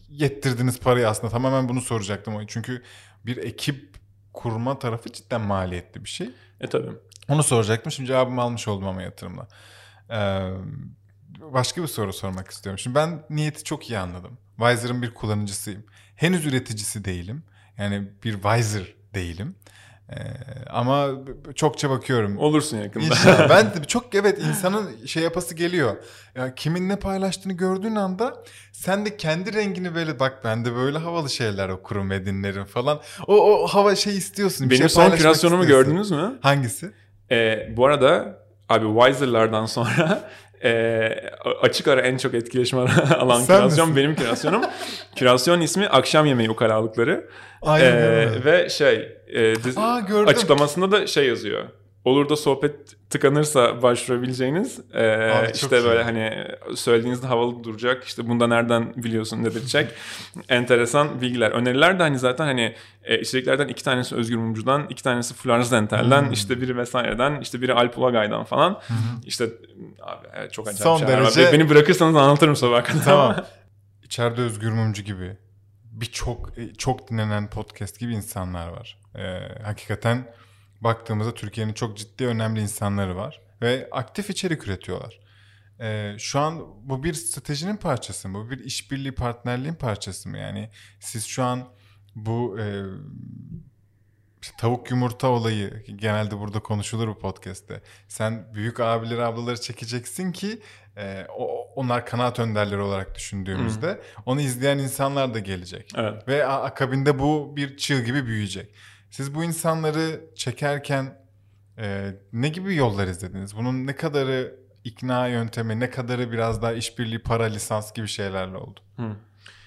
yettirdiniz 0.08 0.80
parayı 0.80 1.08
aslında 1.08 1.32
tamamen 1.32 1.68
bunu 1.68 1.80
soracaktım. 1.80 2.46
Çünkü 2.46 2.82
bir 3.26 3.36
ekip 3.36 3.96
kurma 4.32 4.78
tarafı 4.78 5.12
cidden 5.12 5.40
maliyetli 5.40 6.04
bir 6.04 6.08
şey. 6.08 6.30
E 6.60 6.66
tabii. 6.68 6.90
Onu 7.28 7.42
soracaktım. 7.42 7.92
Şimdi 7.92 8.06
cevabımı 8.06 8.42
almış 8.42 8.68
oldum 8.68 8.88
ama 8.88 9.02
yatırımla. 9.02 9.48
Ee, 10.14 10.50
başka 11.52 11.82
bir 11.82 11.86
soru 11.86 12.12
sormak 12.12 12.50
istiyorum. 12.50 12.78
Şimdi 12.78 12.94
ben 12.94 13.22
niyeti 13.30 13.64
çok 13.64 13.90
iyi 13.90 13.98
anladım. 13.98 14.38
Wiser'ın 14.58 15.02
bir 15.02 15.14
kullanıcısıyım. 15.14 15.84
Henüz 16.16 16.46
üreticisi 16.46 17.04
değilim. 17.04 17.42
Yani 17.78 18.08
bir 18.24 18.32
Wiser 18.32 18.94
değilim. 19.14 19.56
Ee, 20.10 20.16
ama 20.70 21.08
çokça 21.54 21.90
bakıyorum. 21.90 22.38
Olursun 22.38 22.78
yakında. 22.78 23.04
İnşallah. 23.04 23.48
ben 23.50 23.66
de 23.74 23.84
çok 23.86 24.14
evet 24.14 24.38
insanın 24.38 25.06
şey 25.06 25.22
yapası 25.22 25.54
geliyor. 25.54 25.96
Ya 26.34 26.54
kimin 26.54 26.88
ne 26.88 26.96
paylaştığını 26.96 27.52
gördüğün 27.52 27.94
anda 27.94 28.44
sen 28.72 29.06
de 29.06 29.16
kendi 29.16 29.52
rengini 29.54 29.94
böyle 29.94 30.20
bak 30.20 30.40
ben 30.44 30.64
de 30.64 30.74
böyle 30.74 30.98
havalı 30.98 31.30
şeyler 31.30 31.68
okurum 31.68 32.10
ve 32.10 32.26
dinlerim 32.26 32.64
falan. 32.64 33.00
O, 33.26 33.62
o 33.62 33.66
hava 33.66 33.96
şey 33.96 34.16
istiyorsun. 34.16 34.66
bir 34.66 34.70
Benim 34.70 34.78
şey 34.78 34.88
son 34.88 35.10
kreasyonumu 35.16 35.62
istiyorsun. 35.62 35.90
gördünüz 35.90 36.10
mü? 36.10 36.38
Hangisi? 36.40 36.90
E, 37.30 37.68
bu 37.76 37.86
arada 37.86 38.38
abi 38.68 38.86
Wiser'lardan 39.00 39.66
sonra 39.66 40.20
e, 40.64 41.08
açık 41.62 41.88
ara 41.88 42.00
en 42.00 42.16
çok 42.16 42.34
etkileşim 42.34 42.78
alan 42.78 43.40
Sen 43.40 43.46
kreasyon 43.60 43.88
misin? 43.88 43.96
benim 43.96 44.16
kreasyonum. 44.16 44.62
Kreasyon 45.18 45.60
ismi 45.60 45.88
Akşam 45.88 46.26
Yemeği 46.26 46.50
Ukalalıkları. 46.50 47.28
Aynen 47.62 47.86
E, 47.96 47.98
öyle. 47.98 48.44
ve 48.44 48.68
şey 48.68 49.18
e, 49.28 49.54
dizi- 49.54 49.80
Aa 49.80 50.00
gördüm. 50.00 50.28
açıklamasında 50.28 50.90
da 50.92 51.06
şey 51.06 51.26
yazıyor. 51.26 51.62
Olur 52.04 52.28
da 52.28 52.36
sohbet 52.36 52.74
tıkanırsa 53.10 53.82
başvurabileceğiniz 53.82 54.80
e, 54.94 55.08
Abi 55.08 55.50
işte 55.54 55.78
iyi. 55.80 55.84
böyle 55.84 56.02
hani 56.02 56.44
söylediğinizde 56.76 57.26
havalı 57.26 57.64
duracak 57.64 58.04
işte 58.04 58.28
bunda 58.28 58.46
nereden 58.46 58.94
biliyorsun 58.96 59.44
dedirtecek 59.44 59.90
enteresan 60.48 61.20
bilgiler 61.20 61.50
öneriler 61.50 61.98
de 61.98 62.02
hani 62.02 62.18
zaten 62.18 62.44
hani 62.44 62.74
e, 63.04 63.20
içeriklerden 63.20 63.68
iki 63.68 63.84
tanesi 63.84 64.14
Özgür 64.14 64.36
Mumcu'dan 64.36 64.86
iki 64.90 65.02
tanesi 65.02 65.34
Florence 65.34 65.70
Dentel'den 65.70 66.22
Hmm. 66.24 66.32
işte 66.32 66.60
biri 66.60 66.76
vesaireden 66.76 67.40
işte 67.40 67.62
biri 67.62 67.74
Alp 67.74 67.98
Ulagay'dan 67.98 68.44
falan 68.44 68.80
işte 69.26 69.44
abi 70.02 70.26
evet, 70.34 70.52
çok 70.52 70.68
acayip 70.68 70.82
Son 70.82 70.98
şeyler 70.98 71.14
var. 71.20 71.34
derece- 71.34 71.52
Beni 71.52 71.68
bırakırsanız 71.70 72.16
anlatırım 72.16 72.56
sabah 72.56 72.84
kadar 72.84 73.04
Tamam. 73.04 73.36
İçeride 74.02 74.40
Özgür 74.40 74.70
Mumcu 74.72 75.02
gibi 75.02 75.36
birçok 75.92 76.58
e, 76.58 76.74
çok 76.74 77.10
dinlenen 77.10 77.50
podcast 77.50 77.98
gibi 78.00 78.12
insanlar 78.14 78.68
var. 78.68 78.98
Ee, 79.16 79.40
hakikaten 79.62 80.26
baktığımızda 80.84 81.34
Türkiye'nin 81.34 81.72
çok 81.72 81.96
ciddi 81.96 82.26
önemli 82.26 82.60
insanları 82.60 83.16
var 83.16 83.40
ve 83.62 83.88
aktif 83.92 84.30
içerik 84.30 84.66
üretiyorlar. 84.66 85.20
Ee, 85.80 86.16
şu 86.18 86.40
an 86.40 86.60
bu 86.88 87.04
bir 87.04 87.14
stratejinin 87.14 87.76
parçası 87.76 88.28
mı? 88.28 88.38
Bu 88.38 88.50
bir 88.50 88.64
işbirliği 88.64 89.12
partnerliğin 89.12 89.74
parçası 89.74 90.28
mı? 90.28 90.38
Yani 90.38 90.70
siz 91.00 91.26
şu 91.26 91.44
an 91.44 91.68
bu 92.14 92.58
e, 92.60 92.84
tavuk 94.58 94.90
yumurta 94.90 95.28
olayı 95.28 95.84
genelde 95.96 96.38
burada 96.38 96.60
konuşulur 96.60 97.08
bu 97.08 97.18
podcast'te. 97.18 97.82
Sen 98.08 98.54
büyük 98.54 98.80
abileri 98.80 99.24
ablaları 99.24 99.60
çekeceksin 99.60 100.32
ki 100.32 100.62
e, 100.96 101.26
o, 101.36 101.72
onlar 101.76 102.06
kanaat 102.06 102.38
önderleri 102.38 102.80
olarak 102.80 103.14
düşündüğümüzde 103.14 103.88
hmm. 103.92 104.22
onu 104.26 104.40
izleyen 104.40 104.78
insanlar 104.78 105.34
da 105.34 105.38
gelecek. 105.38 105.92
Evet. 105.96 106.28
Ve 106.28 106.46
akabinde 106.46 107.18
bu 107.18 107.56
bir 107.56 107.76
çığ 107.76 108.04
gibi 108.04 108.26
büyüyecek. 108.26 108.74
Siz 109.14 109.34
bu 109.34 109.44
insanları 109.44 110.20
çekerken 110.34 111.18
e, 111.78 112.10
ne 112.32 112.48
gibi 112.48 112.74
yollar 112.74 113.06
izlediniz? 113.06 113.56
Bunun 113.56 113.86
ne 113.86 113.96
kadarı 113.96 114.56
ikna 114.84 115.28
yöntemi, 115.28 115.80
ne 115.80 115.90
kadarı 115.90 116.32
biraz 116.32 116.62
daha 116.62 116.72
işbirliği, 116.72 117.18
para, 117.18 117.44
lisans 117.44 117.92
gibi 117.92 118.08
şeylerle 118.08 118.56
oldu? 118.56 118.80
Hmm. 118.96 119.14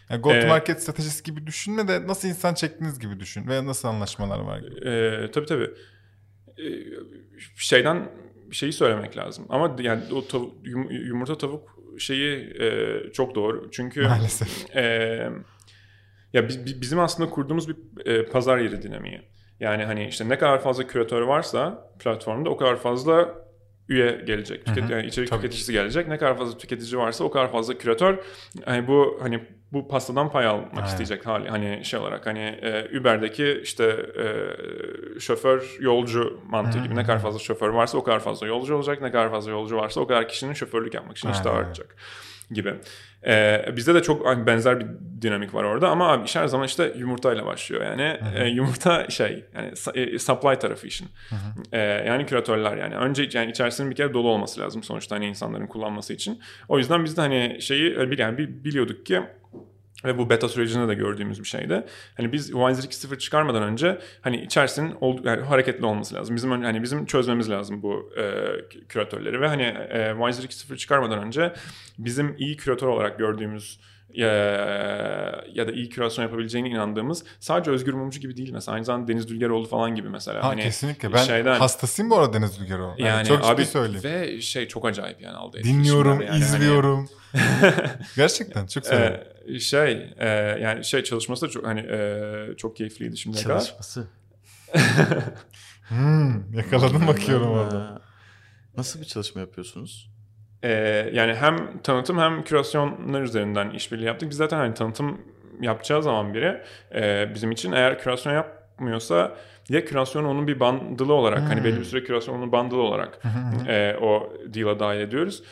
Yani 0.09 0.21
go 0.21 0.29
to 0.29 0.35
ee, 0.35 0.47
market 0.47 0.83
stratejisi 0.83 1.23
gibi 1.23 1.47
düşünme 1.47 1.87
de 1.87 2.07
nasıl 2.07 2.27
insan 2.27 2.53
çektiğiniz 2.53 2.99
gibi 2.99 3.19
düşün 3.19 3.47
ve 3.47 3.65
nasıl 3.65 3.87
anlaşmalar 3.87 4.39
var 4.39 4.59
gibi. 4.59 4.89
E, 4.89 5.31
tabii 5.31 5.45
tabii. 5.45 5.69
E, 6.57 6.65
şeyden 7.55 8.09
şeyi 8.51 8.73
söylemek 8.73 9.17
lazım. 9.17 9.45
Ama 9.49 9.75
yani 9.79 10.03
o 10.13 10.19
tav- 10.19 10.51
yumurta 11.07 11.37
tavuk 11.37 11.79
şeyi 11.99 12.55
e, 12.59 12.99
çok 13.13 13.35
doğru. 13.35 13.69
Çünkü 13.71 14.01
Maalesef. 14.01 14.75
E, 14.75 15.29
ya 16.33 16.47
biz, 16.47 16.81
bizim 16.81 16.99
aslında 16.99 17.29
kurduğumuz 17.29 17.69
bir 17.69 18.05
e, 18.05 18.25
pazar 18.25 18.57
yeri 18.57 18.81
dinamiği. 18.81 19.36
Yani 19.59 19.85
hani 19.85 20.07
işte 20.07 20.29
ne 20.29 20.37
kadar 20.37 20.61
fazla 20.61 20.87
küratör 20.87 21.21
varsa 21.21 21.91
platformda 21.99 22.49
o 22.49 22.57
kadar 22.57 22.75
fazla 22.75 23.35
üye 23.89 24.21
gelecek. 24.27 24.65
Tüket, 24.65 24.89
yani 24.89 25.05
içerik 25.07 25.29
Tabii 25.29 25.41
tüketicisi 25.41 25.71
gelecek. 25.71 26.07
Ne 26.07 26.17
kadar 26.17 26.37
fazla 26.37 26.57
tüketici 26.57 26.97
varsa 26.97 27.23
o 27.23 27.31
kadar 27.31 27.51
fazla 27.51 27.77
küratör. 27.77 28.17
Hani 28.65 28.87
bu 28.87 29.19
hani 29.21 29.47
bu 29.73 29.87
pastadan 29.87 30.31
pay 30.31 30.47
almak 30.47 30.73
Aynen. 30.73 30.87
isteyecek 30.87 31.25
hali 31.25 31.49
hani 31.49 31.85
şey 31.85 31.99
olarak 31.99 32.25
hani 32.25 32.39
e, 32.39 32.99
Uber'deki 32.99 33.59
işte 33.63 33.83
e, 34.19 34.25
şoför 35.19 35.77
yolcu 35.79 36.39
mantığı 36.45 36.79
gibi 36.79 36.95
ne 36.95 37.03
kadar 37.03 37.19
fazla 37.19 37.39
şoför 37.39 37.69
varsa 37.69 37.97
o 37.97 38.03
kadar 38.03 38.19
fazla 38.19 38.47
yolcu 38.47 38.75
olacak 38.75 39.01
ne 39.01 39.11
kadar 39.11 39.31
fazla 39.31 39.51
yolcu 39.51 39.77
varsa 39.77 40.01
o 40.01 40.07
kadar 40.07 40.27
kişinin 40.27 40.53
şoförlük 40.53 40.93
yapmak 40.93 41.17
için 41.17 41.31
işte 41.31 41.49
artacak 41.49 41.95
gibi. 42.51 42.75
Ee, 43.27 43.65
bizde 43.75 43.95
de 43.95 44.01
çok 44.01 44.47
benzer 44.47 44.79
bir 44.79 44.87
dinamik 45.21 45.53
var 45.53 45.63
orada 45.63 45.89
ama 45.89 46.11
abi 46.11 46.25
iş 46.25 46.35
her 46.35 46.47
zaman 46.47 46.65
işte 46.65 46.93
yumurtayla 46.97 47.45
başlıyor. 47.45 47.83
Yani 47.83 48.19
e, 48.35 48.47
yumurta 48.47 49.09
şey 49.09 49.45
yani 49.55 49.71
e, 49.95 50.19
supply 50.19 50.59
tarafı 50.59 50.87
işin. 50.87 51.07
E, 51.71 51.79
yani 51.79 52.25
küratörler 52.25 52.77
yani. 52.77 52.95
Önce 52.95 53.29
yani 53.33 53.51
içerisinin 53.51 53.91
bir 53.91 53.95
kere 53.95 54.13
dolu 54.13 54.29
olması 54.29 54.61
lazım 54.61 54.83
sonuçta 54.83 55.15
hani 55.15 55.25
insanların 55.27 55.67
kullanması 55.67 56.13
için. 56.13 56.39
O 56.67 56.77
yüzden 56.77 57.03
biz 57.03 57.17
de 57.17 57.21
hani 57.21 57.57
şeyi 57.61 57.97
yani 58.17 58.37
biliyorduk 58.37 59.05
ki 59.05 59.21
ve 60.05 60.17
bu 60.17 60.29
beta 60.29 60.49
sürecinde 60.49 60.87
de 60.87 60.93
gördüğümüz 60.93 61.39
bir 61.39 61.47
şeydi. 61.47 61.83
Hani 62.17 62.31
biz 62.31 62.45
Wiser 62.45 62.83
2.0 62.83 63.17
çıkarmadan 63.17 63.63
önce 63.63 63.99
hani 64.21 64.41
içerisinin 64.41 64.95
ol, 65.01 65.23
yani 65.23 65.41
hareketli 65.41 65.85
olması 65.85 66.15
lazım. 66.15 66.35
Bizim 66.35 66.51
hani 66.51 66.83
bizim 66.83 67.05
çözmemiz 67.05 67.49
lazım 67.49 67.81
bu 67.81 68.13
e, 68.17 68.43
küratörleri 68.89 69.41
ve 69.41 69.47
hani 69.47 69.63
e, 69.63 70.13
Wiser 70.17 70.49
2.0 70.49 70.77
çıkarmadan 70.77 71.19
önce 71.19 71.53
bizim 71.97 72.35
iyi 72.37 72.57
küratör 72.57 72.87
olarak 72.87 73.19
gördüğümüz 73.19 73.79
ya, 74.17 75.43
ya 75.53 75.67
da 75.67 75.71
iyi 75.71 75.89
kürasyon 75.89 76.25
yapabileceğine 76.25 76.69
inandığımız 76.69 77.23
sadece 77.39 77.71
Özgür 77.71 77.93
Mumcu 77.93 78.19
gibi 78.19 78.37
değil 78.37 78.51
mesela 78.51 78.75
aynı 78.75 78.85
zamanda 78.85 79.07
Deniz 79.07 79.27
Dülgeroğlu 79.27 79.67
falan 79.67 79.95
gibi 79.95 80.09
mesela. 80.09 80.43
Ha, 80.43 80.47
hani 80.47 80.61
kesinlikle 80.61 81.13
ben 81.13 81.23
şeyden, 81.23 81.59
hastasıyım 81.59 82.09
bu 82.09 82.17
arada 82.17 82.33
Deniz 82.33 82.59
Dülgeroğlu. 82.59 82.95
Yani, 82.97 83.07
yani 83.07 83.27
çok 83.27 83.45
abi, 83.45 83.65
söyleyeyim. 83.65 84.03
Ve 84.03 84.41
şey 84.41 84.67
çok 84.67 84.85
acayip 84.85 85.21
yani 85.21 85.37
aldı. 85.37 85.59
Dinliyorum, 85.63 86.21
yani. 86.21 86.29
Hani 86.29 86.39
izliyorum. 86.39 87.09
Hani, 87.31 87.73
Gerçekten 88.15 88.67
çok 88.67 88.85
seviyorum. 88.85 89.19
E, 89.47 89.59
şey 89.59 90.13
e, 90.17 90.27
yani 90.61 90.85
şey 90.85 91.03
çalışması 91.03 91.45
da 91.45 91.49
çok 91.49 91.65
hani 91.65 91.79
e, 91.79 92.53
çok 92.57 92.75
keyifliydi 92.75 93.17
şimdiye 93.17 93.43
kadar. 93.43 93.59
Çalışması. 93.59 94.07
hmm, 95.87 96.53
yakaladım 96.53 97.07
bakıyorum 97.07 97.49
orada. 97.51 98.01
Nasıl 98.77 99.01
bir 99.01 99.05
çalışma 99.05 99.41
yapıyorsunuz? 99.41 100.16
Ee, 100.63 101.09
yani 101.13 101.33
hem 101.33 101.77
tanıtım 101.83 102.19
hem 102.19 102.43
kürasyonlar 102.43 103.21
üzerinden 103.21 103.69
işbirliği 103.69 104.05
yaptık. 104.05 104.29
Biz 104.29 104.37
zaten 104.37 104.57
hani 104.57 104.73
tanıtım 104.73 105.21
yapacağı 105.61 106.03
zaman 106.03 106.33
biri 106.33 106.61
e, 106.95 107.31
bizim 107.35 107.51
için 107.51 107.71
eğer 107.71 107.99
kürasyon 107.99 108.33
yapmıyorsa 108.33 109.35
ya 109.69 109.85
kürasyon 109.85 110.25
onun 110.25 110.47
bir 110.47 110.59
bandılı 110.59 111.13
olarak 111.13 111.39
hmm. 111.39 111.47
hani 111.47 111.63
belli 111.63 111.79
bir 111.79 111.85
süre 111.85 112.03
kürasyon 112.03 112.35
onun 112.35 112.51
bandılı 112.51 112.81
olarak 112.81 113.19
e, 113.67 113.95
o 114.01 114.33
deal'a 114.45 114.79
dahil 114.79 114.99
ediyoruz. 114.99 115.43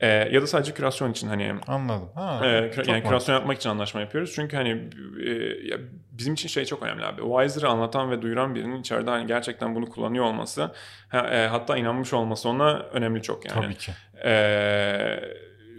E, 0.00 0.06
ya 0.06 0.42
da 0.42 0.46
sadece 0.46 0.74
kürasyon 0.74 1.10
için 1.12 1.28
hani 1.28 1.54
anladım. 1.66 2.08
Ha, 2.14 2.40
e, 2.42 2.48
kü- 2.48 2.90
yani 2.90 3.02
kürasyon 3.02 3.34
yapmak 3.34 3.56
için 3.56 3.70
anlaşma 3.70 4.00
yapıyoruz. 4.00 4.32
Çünkü 4.34 4.56
hani 4.56 4.88
e, 5.24 5.30
ya 5.68 5.78
bizim 6.12 6.34
için 6.34 6.48
şey 6.48 6.64
çok 6.64 6.82
önemli 6.82 7.04
abi. 7.04 7.22
Wiser'ı 7.22 7.68
anlatan 7.68 8.10
ve 8.10 8.22
duyuran 8.22 8.54
birinin 8.54 8.80
içeride 8.80 9.10
hani 9.10 9.26
gerçekten 9.26 9.74
bunu 9.74 9.88
kullanıyor 9.88 10.24
olması, 10.24 10.72
ha, 11.08 11.28
e, 11.30 11.46
hatta 11.46 11.76
inanmış 11.76 12.12
olması 12.12 12.48
ona 12.48 12.78
önemli 12.78 13.22
çok 13.22 13.46
yani. 13.46 13.62
Tabii 13.62 13.74
ki. 13.74 13.92
E, 14.24 15.20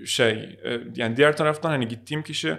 şey 0.05 0.59
e, 0.63 0.79
yani 0.95 1.17
diğer 1.17 1.37
taraftan 1.37 1.69
hani 1.69 1.87
gittiğim 1.87 2.23
kişi 2.23 2.57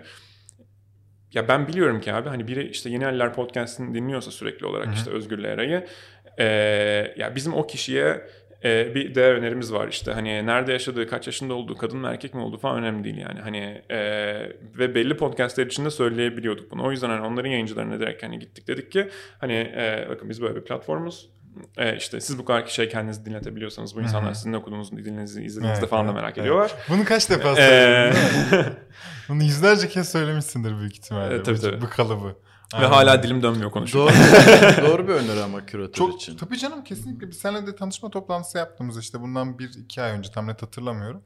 ya 1.32 1.48
ben 1.48 1.68
biliyorum 1.68 2.00
ki 2.00 2.12
abi 2.12 2.28
hani 2.28 2.48
biri 2.48 2.68
işte 2.68 2.90
Yeni 2.90 3.04
Eller 3.04 3.34
podcast'ini 3.34 3.94
dinliyorsa 3.94 4.30
sürekli 4.30 4.66
olarak 4.66 4.86
Hı-hı. 4.86 4.94
işte 4.94 5.10
Özgür'le 5.10 5.44
Eray'ı 5.44 5.86
e, 6.38 6.44
ya 7.16 7.34
bizim 7.34 7.54
o 7.54 7.66
kişiye 7.66 8.26
e, 8.64 8.94
bir 8.94 9.14
değer 9.14 9.32
önerimiz 9.32 9.72
var 9.72 9.88
işte 9.88 10.12
hani 10.12 10.46
nerede 10.46 10.72
yaşadığı, 10.72 11.08
kaç 11.08 11.26
yaşında 11.26 11.54
olduğu, 11.54 11.76
kadın 11.76 11.98
mı 11.98 12.08
erkek 12.08 12.34
mi 12.34 12.40
olduğu 12.40 12.58
falan 12.58 12.78
önemli 12.78 13.04
değil 13.04 13.16
yani. 13.16 13.40
Hani 13.40 13.82
e, 13.90 13.98
ve 14.78 14.94
belli 14.94 15.16
podcastler 15.16 15.66
içinde 15.66 15.90
söyleyebiliyorduk 15.90 16.70
bunu. 16.70 16.86
O 16.86 16.90
yüzden 16.90 17.08
hani 17.08 17.26
onların 17.26 17.50
yayıncılarına 17.50 18.00
direkt 18.00 18.22
hani 18.22 18.38
gittik 18.38 18.68
dedik 18.68 18.92
ki 18.92 19.08
hani 19.38 19.54
e, 19.54 20.06
bakın 20.08 20.28
biz 20.28 20.42
böyle 20.42 20.56
bir 20.56 20.64
platformuz. 20.64 21.30
E, 21.76 21.96
işte 21.96 22.20
siz 22.20 22.38
bu 22.38 22.44
kadar 22.44 22.66
şey 22.66 22.88
kendinizi 22.88 23.24
dinletebiliyorsanız 23.24 23.96
bu 23.96 24.00
insanlar 24.00 24.34
sizin 24.34 24.52
okuduğunuz 24.52 24.92
dilinizi 24.92 25.44
izlediğinizde 25.44 25.80
evet, 25.80 25.90
falan 25.90 26.08
da 26.08 26.12
merak 26.12 26.30
evet. 26.30 26.38
ediyorlar. 26.38 26.74
Bunu 26.88 27.04
kaç 27.04 27.30
defa 27.30 27.56
söyledin? 27.56 28.18
Bunu 29.28 29.42
yüzlerce 29.42 29.88
kez 29.88 30.12
söylemişsindir 30.12 30.78
büyük 30.78 30.96
ihtimalle. 30.96 31.34
E, 31.34 31.42
tabii, 31.42 31.60
tabii. 31.60 31.80
Bu 31.80 31.88
kalıbı. 31.90 32.36
Aynen. 32.74 32.90
Ve 32.90 32.94
hala 32.94 33.22
dilim 33.22 33.42
dönmüyor 33.42 33.70
konuşuyor. 33.70 34.12
Doğru, 34.12 34.86
doğru 34.88 35.08
bir 35.08 35.12
öneri 35.12 35.42
ama 35.42 35.66
küratör 35.66 35.94
Çok, 35.94 36.22
için. 36.22 36.36
Tabii 36.36 36.58
canım 36.58 36.84
kesinlikle. 36.84 37.30
Biz 37.30 37.38
seninle 37.38 37.66
de 37.66 37.76
tanışma 37.76 38.10
toplantısı 38.10 38.58
yaptığımız 38.58 38.98
işte 38.98 39.20
bundan 39.20 39.58
bir 39.58 39.70
iki 39.78 40.02
ay 40.02 40.10
önce 40.10 40.30
tam 40.30 40.46
net 40.46 40.62
hatırlamıyorum. 40.62 41.22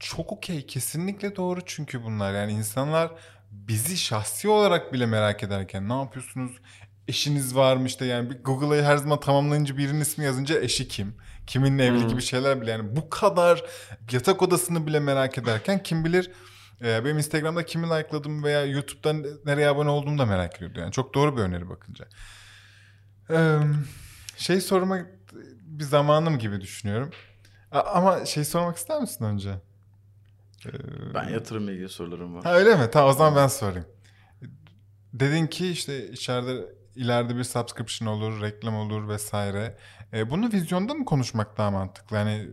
Çok 0.00 0.32
okey. 0.32 0.66
Kesinlikle 0.66 1.36
doğru 1.36 1.60
çünkü 1.66 2.04
bunlar. 2.04 2.34
Yani 2.34 2.52
insanlar 2.52 3.10
bizi 3.50 3.96
şahsi 3.96 4.48
olarak 4.48 4.92
bile 4.92 5.06
merak 5.06 5.42
ederken 5.42 5.88
ne 5.88 5.94
yapıyorsunuz? 5.94 6.52
Eşiniz 7.08 7.56
var 7.56 7.76
mı 7.76 7.86
işte 7.86 8.04
yani 8.04 8.30
bir 8.30 8.44
Google'ayı 8.44 8.82
her 8.82 8.96
zaman 8.96 9.20
tamamlayınca 9.20 9.76
birinin 9.76 10.00
ismi 10.00 10.24
yazınca 10.24 10.60
eşi 10.60 10.88
kim? 10.88 11.16
Kiminle 11.46 11.86
evli 11.86 12.00
hmm. 12.00 12.08
gibi 12.08 12.22
şeyler 12.22 12.60
bile 12.60 12.70
yani 12.70 12.96
bu 12.96 13.10
kadar 13.10 13.64
yatak 14.12 14.42
odasını 14.42 14.86
bile 14.86 15.00
merak 15.00 15.38
ederken 15.38 15.82
kim 15.82 16.04
bilir 16.04 16.30
ee, 16.82 17.04
benim 17.04 17.18
Instagram'da 17.18 17.64
kimi 17.64 17.86
likeladım 17.86 18.44
veya 18.44 18.64
YouTube'dan 18.64 19.26
nereye 19.44 19.68
abone 19.68 19.90
olduğumu 19.90 20.18
da 20.18 20.26
merak 20.26 20.56
ediyordu. 20.56 20.80
Yani 20.80 20.92
çok 20.92 21.14
doğru 21.14 21.36
bir 21.36 21.42
öneri 21.42 21.68
bakınca. 21.68 22.08
Ee, 23.30 23.58
şey 24.36 24.60
sorma 24.60 24.98
bir 25.62 25.84
zamanım 25.84 26.38
gibi 26.38 26.60
düşünüyorum. 26.60 27.10
Ama 27.70 28.24
şey 28.24 28.44
sormak 28.44 28.76
ister 28.76 29.00
misin 29.00 29.24
önce? 29.24 29.50
Ee, 30.66 30.70
ben 31.14 31.28
yatırımla 31.28 31.72
ilgili 31.72 31.88
sorularım 31.88 32.34
var. 32.34 32.44
Ha 32.44 32.54
öyle 32.54 32.76
mi? 32.76 32.88
Tamam 32.92 33.10
o 33.10 33.12
zaman 33.12 33.36
ben 33.36 33.48
sorayım. 33.48 33.86
Dedin 35.12 35.46
ki 35.46 35.70
işte 35.70 36.10
içeride 36.10 36.66
ileride 36.96 37.36
bir 37.36 37.44
subscription 37.44 38.08
olur, 38.08 38.42
reklam 38.42 38.74
olur 38.74 39.08
vesaire. 39.08 39.76
Ee, 40.12 40.30
bunu 40.30 40.52
vizyonda 40.52 40.94
mı 40.94 41.04
konuşmak 41.04 41.58
daha 41.58 41.70
mantıklı? 41.70 42.16
Yani 42.16 42.48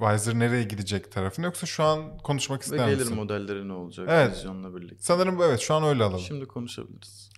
Wiser 0.00 0.38
nereye 0.38 0.62
gidecek 0.62 1.12
tarafını 1.12 1.46
yoksa 1.46 1.66
şu 1.66 1.84
an 1.84 2.18
konuşmak 2.18 2.62
ister 2.62 2.78
Ve 2.78 2.84
gelir 2.84 2.98
misin? 2.98 3.16
modelleri 3.16 3.68
ne 3.68 3.72
olacak 3.72 4.08
evet. 4.10 4.36
vizyonla 4.36 4.76
birlikte? 4.76 4.96
Sanırım 5.00 5.42
evet 5.42 5.60
şu 5.60 5.74
an 5.74 5.84
öyle 5.84 6.04
alalım. 6.04 6.20
Şimdi 6.20 6.46
konuşabiliriz. 6.46 7.30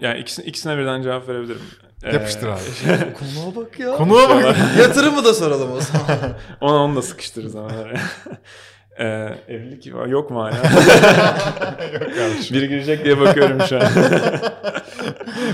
Yani 0.00 0.20
ikisine, 0.20 0.44
ikisine 0.44 0.78
birden 0.78 1.02
cevap 1.02 1.28
verebilirim. 1.28 1.62
Yapıştır 2.12 2.48
abi. 2.48 2.60
Konuğa 3.14 3.56
bak 3.56 3.78
ya. 3.80 3.96
Konuğa 3.96 4.30
bak. 4.30 4.56
Yatırımı 4.78 5.24
da 5.24 5.34
soralım 5.34 5.72
o 5.72 5.80
zaman. 5.80 6.06
onu, 6.60 6.78
onu 6.78 6.96
da 6.96 7.02
sıkıştırırız 7.02 7.56
ama. 7.56 7.70
Ee, 8.98 9.04
evlilik 9.48 9.86
yok 9.86 10.30
mu 10.30 10.42
hala? 10.42 10.56
yok 11.92 12.14
kardeşim. 12.14 12.56
Biri 12.56 12.68
girecek 12.68 13.04
diye 13.04 13.20
bakıyorum 13.20 13.60
şu 13.68 13.76
an. 13.76 13.82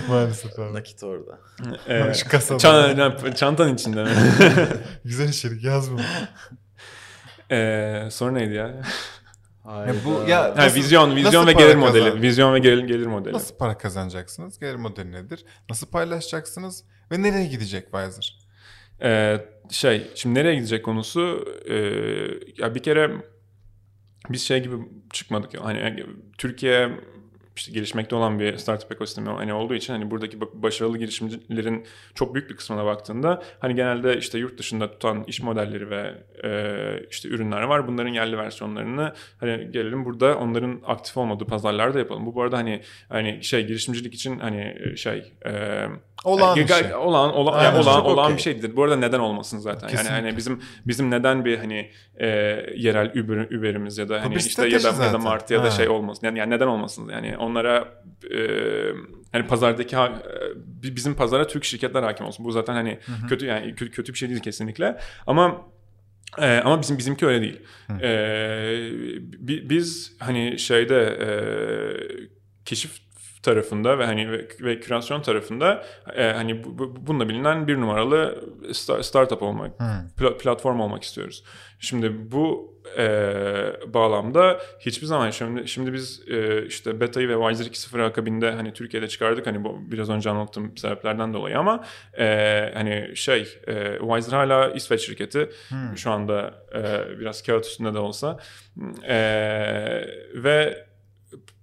Maalesef 0.09 0.59
abi. 0.59 0.75
Nakit 0.75 1.03
orada. 1.03 1.39
Ee, 1.89 2.15
Şu 2.15 2.29
kasada. 2.29 2.59
Çan, 2.59 3.33
çantanın 3.35 3.75
içinde 3.75 4.05
mi? 4.05 4.11
Güzel 5.05 5.29
içerik 5.29 5.65
yaz 5.65 5.91
bunu. 5.91 6.01
Ee, 7.51 8.09
soru 8.11 8.35
neydi 8.35 8.55
ya? 8.55 8.83
Ya 9.69 9.95
bu 10.05 10.29
ya 10.29 10.49
nasıl, 10.49 10.61
ha, 10.61 10.75
vizyon, 10.75 11.17
vizyon 11.17 11.47
ve 11.47 11.53
gelir 11.53 11.75
modeli. 11.75 12.05
Kazan? 12.05 12.23
Vizyon 12.23 12.55
ve 12.55 12.59
gelir, 12.59 12.85
gelir 12.85 13.07
modeli. 13.07 13.35
Nasıl 13.35 13.57
para 13.57 13.79
kazanacaksınız? 13.79 14.59
Gelir 14.59 14.75
modeli 14.77 15.13
nedir? 15.13 15.45
Nasıl 15.71 15.87
paylaşacaksınız? 15.87 16.85
Ve 17.13 17.23
nereye 17.23 17.47
gidecek 17.47 17.85
Wiser? 17.85 18.48
Ee, 19.03 19.39
şey, 19.71 20.11
şimdi 20.15 20.39
nereye 20.39 20.55
gidecek 20.55 20.85
konusu 20.85 21.45
e, 21.69 21.75
ya 22.59 22.75
bir 22.75 22.83
kere 22.83 23.11
biz 24.31 24.43
şey 24.43 24.63
gibi 24.63 24.77
çıkmadık. 25.13 25.61
Hani 25.61 26.07
Türkiye 26.39 26.91
işte 27.59 27.73
gelişmekte 27.73 28.17
olan 28.17 28.41
bir 28.41 28.57
startup 28.57 28.93
ekosistemi 28.93 29.29
hani 29.29 29.53
olduğu 29.53 29.75
için 29.75 29.93
hani 29.93 30.11
buradaki 30.11 30.41
başarılı 30.41 30.99
girişimcilerin 30.99 31.87
çok 32.15 32.35
büyük 32.35 32.51
bir 32.51 32.57
kısmına 32.57 32.85
baktığında 32.85 33.43
hani 33.59 33.75
genelde 33.75 34.19
işte 34.19 34.39
yurt 34.39 34.59
dışında 34.59 34.91
tutan 34.91 35.25
iş 35.27 35.43
modelleri 35.43 35.91
ve 35.91 36.15
e, 36.45 37.07
işte 37.11 37.29
ürünler 37.29 37.63
var. 37.63 37.89
Bunların 37.89 38.11
yerli 38.11 38.39
versiyonlarını 38.39 39.13
hani 39.41 39.71
gelelim 39.71 40.05
burada 40.05 40.39
onların 40.39 40.81
aktif 40.85 41.17
olmadığı 41.17 41.45
pazarlarda 41.45 41.99
yapalım. 41.99 42.27
Bu 42.27 42.35
bu 42.35 42.43
arada 42.43 42.57
hani 42.57 42.83
hani 43.09 43.45
şey 43.45 43.67
girişimcilik 43.67 44.15
için 44.15 44.39
hani 44.39 44.77
şey 44.97 45.33
e, 45.47 45.85
Olağan 46.25 46.57
yani, 46.57 46.69
bir 46.69 46.75
şey. 46.75 46.95
Olan, 46.95 47.35
olan, 47.35 47.53
Aynen, 47.53 47.65
yani 47.65 47.79
olağan, 47.79 48.05
olağan 48.05 48.25
okey. 48.25 48.37
bir 48.37 48.43
şeydir. 48.43 48.77
Bu 48.77 48.83
arada 48.83 48.97
neden 48.97 49.19
olmasın 49.19 49.59
zaten. 49.59 49.89
Kesinlikle. 49.89 50.15
Yani 50.15 50.27
hani 50.27 50.37
bizim 50.37 50.63
bizim 50.87 51.11
neden 51.11 51.45
bir 51.45 51.59
hani 51.59 51.91
e, 52.21 52.27
yerel 52.77 53.11
Uber, 53.11 53.59
Uber'imiz 53.59 53.99
ya 53.99 54.09
da 54.09 54.25
hani 54.25 54.35
işte 54.35 54.69
ya 54.69 54.73
da, 54.73 54.79
strateji 54.79 54.87
ya 54.87 54.93
da 54.93 54.97
zaten. 54.97 55.23
Mart 55.23 55.51
ya 55.51 55.59
da 55.63 55.67
Ha. 55.67 55.71
şey 55.71 55.89
olmasın. 55.89 56.27
Yani, 56.27 56.39
yani 56.39 56.51
neden 56.51 56.67
olmasın? 56.67 57.09
Yani 57.09 57.37
onlara 57.37 57.89
e, 58.35 58.39
hani 59.33 59.47
pazardaki 59.47 59.97
e, 59.97 60.11
bizim 60.83 61.15
pazara 61.15 61.47
Türk 61.47 61.65
şirketler 61.65 62.03
hakim 62.03 62.27
olsun. 62.27 62.45
Bu 62.45 62.53
zaten 62.53 62.75
hani 62.75 62.99
kötü 63.29 63.47
yani 63.47 63.75
kötü, 63.75 63.91
kötü 63.91 64.13
bir 64.13 64.19
şey 64.19 64.29
değil 64.29 64.41
kesinlikle. 64.41 64.99
Ama 65.27 65.63
ee, 66.39 66.61
ama 66.65 66.81
bizim 66.83 66.99
bizimki 66.99 67.27
öyle 67.27 67.41
değil. 67.41 67.61
Ee, 68.03 68.91
bi- 69.23 69.71
biz 69.71 70.17
hani 70.19 70.59
şeyde 70.59 71.19
e, 71.21 71.29
keşif 72.65 72.99
tarafında 73.43 73.99
ve 73.99 74.05
hani 74.07 74.33
ve, 74.33 74.49
ve 74.61 74.81
kürasyon 74.81 75.23
tarafında 75.23 75.85
e, 76.17 76.33
hani 76.33 76.65
bu, 76.65 76.79
bu- 76.79 77.07
bununla 77.07 77.29
bilinen 77.29 77.69
bir 77.69 77.77
numaralı 77.81 78.45
sta- 78.65 79.03
startup 79.03 79.43
olmak, 79.43 79.71
pla- 80.19 80.39
platform 80.39 80.81
olmak 80.81 81.03
istiyoruz. 81.03 81.45
Şimdi 81.81 82.33
bu 82.33 82.75
e, 82.99 83.07
bağlamda 83.87 84.61
hiçbir 84.81 85.07
zaman 85.07 85.31
şimdi 85.31 85.69
şimdi 85.69 85.93
biz 85.93 86.23
e, 86.29 86.67
işte 86.67 87.01
Beta'yı 87.01 87.29
ve 87.29 87.49
Wiser 87.49 87.71
2.0 87.99 88.05
akabinde 88.05 88.51
hani 88.51 88.73
Türkiye'de 88.73 89.09
çıkardık. 89.09 89.47
Hani 89.47 89.65
bu 89.65 89.79
biraz 89.91 90.11
önce 90.11 90.31
anlattığım 90.31 90.77
sebeplerden 90.77 91.35
dolayı 91.35 91.59
ama 91.59 91.85
e, 92.19 92.71
hani 92.75 93.13
şey 93.17 93.41
e, 93.67 93.99
Wiser 93.99 94.33
hala 94.37 94.71
İsveç 94.71 95.01
şirketi. 95.07 95.51
Şu 95.97 96.11
anda 96.11 96.55
e, 96.75 97.19
biraz 97.21 97.43
kağıt 97.43 97.67
üstünde 97.67 97.95
de 97.95 97.99
olsa. 97.99 98.39
E, 99.09 99.17
ve 100.35 100.88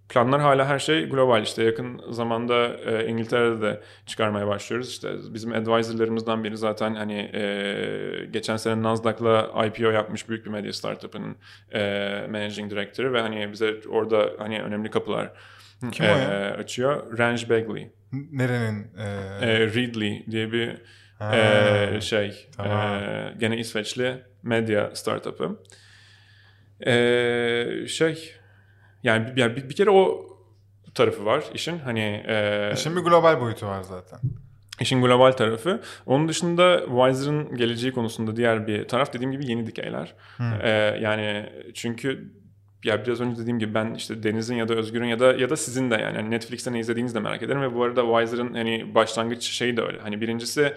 planlar 0.09 0.41
hala 0.41 0.65
her 0.67 0.79
şey 0.79 1.05
global 1.09 1.43
işte 1.43 1.63
yakın 1.63 2.01
zamanda 2.11 2.67
e, 2.85 3.07
İngiltere'de 3.07 3.61
de 3.61 3.81
çıkarmaya 4.05 4.47
başlıyoruz 4.47 4.89
işte 4.89 5.09
bizim 5.33 5.53
advisorlarımızdan 5.53 6.43
biri 6.43 6.57
zaten 6.57 6.95
hani 6.95 7.31
e, 7.33 8.25
geçen 8.31 8.57
sene 8.57 8.83
Nasdaq'la 8.83 9.65
IPO 9.67 9.91
yapmış 9.91 10.29
büyük 10.29 10.45
bir 10.45 10.49
medya 10.51 10.73
startup'ının 10.73 11.35
e, 11.73 11.79
managing 12.31 12.71
director'ı 12.71 13.13
ve 13.13 13.21
hani 13.21 13.51
bize 13.51 13.75
orada 13.89 14.29
hani 14.37 14.61
önemli 14.61 14.89
kapılar 14.89 15.31
Kim 15.91 16.05
ya? 16.05 16.55
açıyor. 16.59 17.17
Range 17.19 17.49
Bagley. 17.49 17.91
Nerenin? 18.31 18.87
E, 19.41 19.45
E, 19.45 19.59
Readly 19.59 20.25
diye 20.31 20.51
bir 20.51 20.71
ha, 21.19 21.35
ee, 21.35 22.01
şey 22.01 22.47
tamam. 22.57 22.93
ee, 22.99 23.33
gene 23.39 23.57
İsveçli 23.57 24.15
medya 24.43 24.95
startup'ı. 24.95 25.59
Ee, 26.87 27.87
şey 27.87 28.33
yani 29.05 29.27
bir, 29.35 29.41
yani 29.41 29.55
bir, 29.55 29.69
bir 29.69 29.75
kere 29.75 29.89
o 29.89 30.25
tarafı 30.95 31.25
var 31.25 31.43
işin 31.53 31.79
hani 31.79 32.23
ee, 32.27 32.71
İşin 32.73 32.95
bir 32.95 33.01
global 33.01 33.41
boyutu 33.41 33.67
var 33.67 33.81
zaten. 33.81 34.19
işin 34.81 35.01
global 35.01 35.31
tarafı. 35.31 35.81
Onun 36.05 36.27
dışında 36.27 36.79
Wiser'ın 36.85 37.55
geleceği 37.55 37.91
konusunda 37.91 38.35
diğer 38.35 38.67
bir 38.67 38.87
taraf 38.87 39.13
dediğim 39.13 39.31
gibi 39.31 39.51
yeni 39.51 39.67
dikeyler. 39.67 40.13
Ee, 40.61 40.69
yani 41.01 41.49
çünkü 41.73 42.33
ya 42.85 43.05
biraz 43.05 43.21
önce 43.21 43.41
dediğim 43.41 43.59
gibi 43.59 43.73
ben 43.73 43.93
işte 43.93 44.23
Deniz'in 44.23 44.55
ya 44.55 44.67
da 44.67 44.73
Özgür'ün 44.73 45.05
ya 45.05 45.19
da 45.19 45.33
ya 45.33 45.49
da 45.49 45.57
sizin 45.57 45.91
de 45.91 45.95
yani 45.95 46.31
Netflix'te 46.31 46.73
ne 46.73 46.79
izlediğinizi 46.79 47.15
de 47.15 47.19
merak 47.19 47.43
ederim 47.43 47.61
ve 47.61 47.75
bu 47.75 47.83
arada 47.83 48.01
Wiser'ın 48.01 48.53
hani 48.53 48.95
başlangıç 48.95 49.43
şeyi 49.43 49.77
de 49.77 49.81
öyle. 49.81 49.99
Hani 49.99 50.21
birincisi 50.21 50.73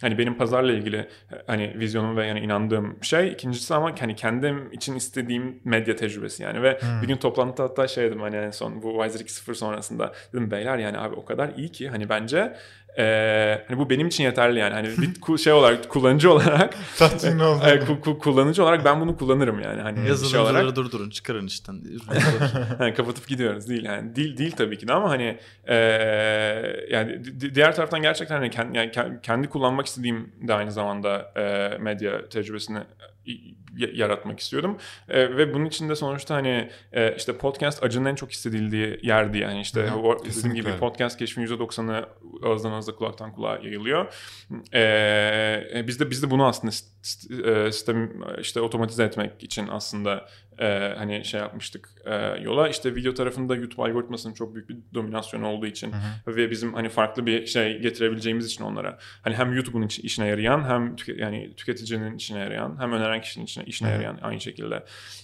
hani 0.00 0.18
benim 0.18 0.34
pazarla 0.34 0.72
ilgili 0.72 1.08
hani 1.46 1.74
vizyonum 1.78 2.16
ve 2.16 2.26
yani 2.26 2.40
inandığım 2.40 2.96
şey. 3.02 3.32
İkincisi 3.32 3.74
ama 3.74 3.94
hani 4.00 4.16
kendim 4.16 4.72
için 4.72 4.96
istediğim 4.96 5.60
medya 5.64 5.96
tecrübesi 5.96 6.42
yani 6.42 6.62
ve 6.62 6.78
bir 7.02 7.08
gün 7.08 7.16
toplantıda 7.16 7.62
hatta 7.62 7.88
şey 7.88 8.04
dedim 8.04 8.20
hani 8.20 8.36
en 8.36 8.50
son 8.50 8.82
bu 8.82 9.02
Wiser 9.02 9.26
2.0 9.26 9.54
sonrasında 9.54 10.12
dedim 10.32 10.50
beyler 10.50 10.78
yani 10.78 10.98
abi 10.98 11.14
o 11.14 11.24
kadar 11.24 11.50
iyi 11.56 11.68
ki 11.72 11.88
hani 11.88 12.08
bence 12.08 12.56
eee, 12.98 13.64
hani 13.68 13.78
bu 13.78 13.90
benim 13.90 14.06
için 14.06 14.24
yeterli 14.24 14.58
yani. 14.58 14.74
Hani 14.74 14.88
bir 15.28 15.38
şey 15.38 15.52
olarak 15.52 15.88
kullanıcı 15.88 16.32
olarak. 16.32 16.74
Tatmin 16.98 17.38
oldum. 17.38 17.60
e, 17.68 17.70
ku- 17.70 18.00
ku- 18.00 18.18
kullanıcı 18.18 18.62
olarak 18.62 18.84
ben 18.84 19.00
bunu 19.00 19.16
kullanırım 19.16 19.60
yani. 19.60 19.82
Hani 19.82 19.96
şey 19.98 20.06
Yazılımcıları 20.06 20.52
olarak. 20.64 20.76
durdurun 20.76 21.10
çıkarın 21.10 21.46
işten. 21.46 21.82
hani 22.78 22.94
kapatıp 22.94 23.28
gidiyoruz. 23.28 23.68
Değil 23.68 23.84
yani. 23.84 24.16
Değil 24.16 24.36
değil 24.36 24.52
tabii 24.52 24.78
ki 24.78 24.88
de 24.88 24.92
ama 24.92 25.10
hani 25.10 25.38
e, 25.64 25.74
yani 26.90 27.24
di- 27.24 27.54
diğer 27.54 27.74
taraftan 27.76 28.02
gerçekten 28.02 28.36
hani 28.36 28.50
kendi, 28.50 28.78
yani 28.78 28.90
ke- 28.90 29.20
kendi 29.22 29.48
kullanmak 29.48 29.86
istediğim 29.86 30.32
de 30.48 30.54
aynı 30.54 30.72
zamanda 30.72 31.32
e, 31.36 31.78
medya 31.78 32.28
tecrübesini 32.28 32.78
yaratmak 33.76 34.40
istiyordum. 34.40 34.76
E, 35.08 35.36
ve 35.36 35.54
bunun 35.54 35.64
için 35.64 35.88
de 35.88 35.96
sonuçta 35.96 36.34
hani 36.34 36.70
e, 36.92 37.14
işte 37.16 37.36
podcast 37.38 37.82
acının 37.82 38.04
en 38.04 38.14
çok 38.14 38.30
hissedildiği 38.30 38.98
yerdi 39.02 39.38
yani. 39.38 39.60
İşte 39.60 39.82
Hı 39.82 39.94
o, 39.94 40.16
kesinlikle. 40.16 40.60
gibi 40.60 40.78
podcast 40.78 41.18
keşfin 41.18 41.46
%90'ı 41.46 42.08
ağızdan 42.46 42.72
ağıza 42.72 42.94
kulaktan 42.94 43.32
kulağa 43.32 43.58
yayılıyor. 43.62 44.14
E, 44.72 44.80
e, 45.74 45.84
biz 45.86 46.00
de 46.00 46.10
biz 46.10 46.22
de 46.22 46.30
bunu 46.30 46.46
aslında 46.46 46.72
e, 47.50 47.72
sistem 47.72 48.10
işte 48.40 48.60
otomatize 48.60 49.04
etmek 49.04 49.42
için 49.42 49.68
aslında 49.70 50.28
e, 50.58 50.94
hani 50.98 51.24
şey 51.24 51.40
yapmıştık 51.40 51.88
e, 52.04 52.14
yola. 52.42 52.68
İşte 52.68 52.94
video 52.94 53.14
tarafında 53.14 53.56
YouTube 53.56 53.82
algoritmasının 53.82 54.34
çok 54.34 54.54
büyük 54.54 54.68
bir 54.68 54.76
dominasyonu 54.94 55.46
olduğu 55.48 55.66
için 55.66 55.92
ve 56.26 56.50
bizim 56.50 56.74
hani 56.74 56.88
farklı 56.88 57.26
bir 57.26 57.46
şey 57.46 57.78
getirebileceğimiz 57.78 58.46
için 58.46 58.64
onlara 58.64 58.98
hani 59.22 59.34
hem 59.34 59.52
YouTube'un 59.52 59.82
iç- 59.82 59.98
işine 59.98 60.26
yarayan 60.26 60.64
hem 60.68 60.96
tüke- 60.96 61.20
yani 61.20 61.54
tüketicinin 61.56 62.16
işine 62.16 62.38
yarayan 62.38 62.76
hem 62.80 62.92
öneren 62.92 63.20
kişinin 63.20 63.44
işine, 63.62 63.88
işine 63.88 63.90
yarayan 63.90 64.18
aynı 64.22 64.40
şekilde 64.40 64.82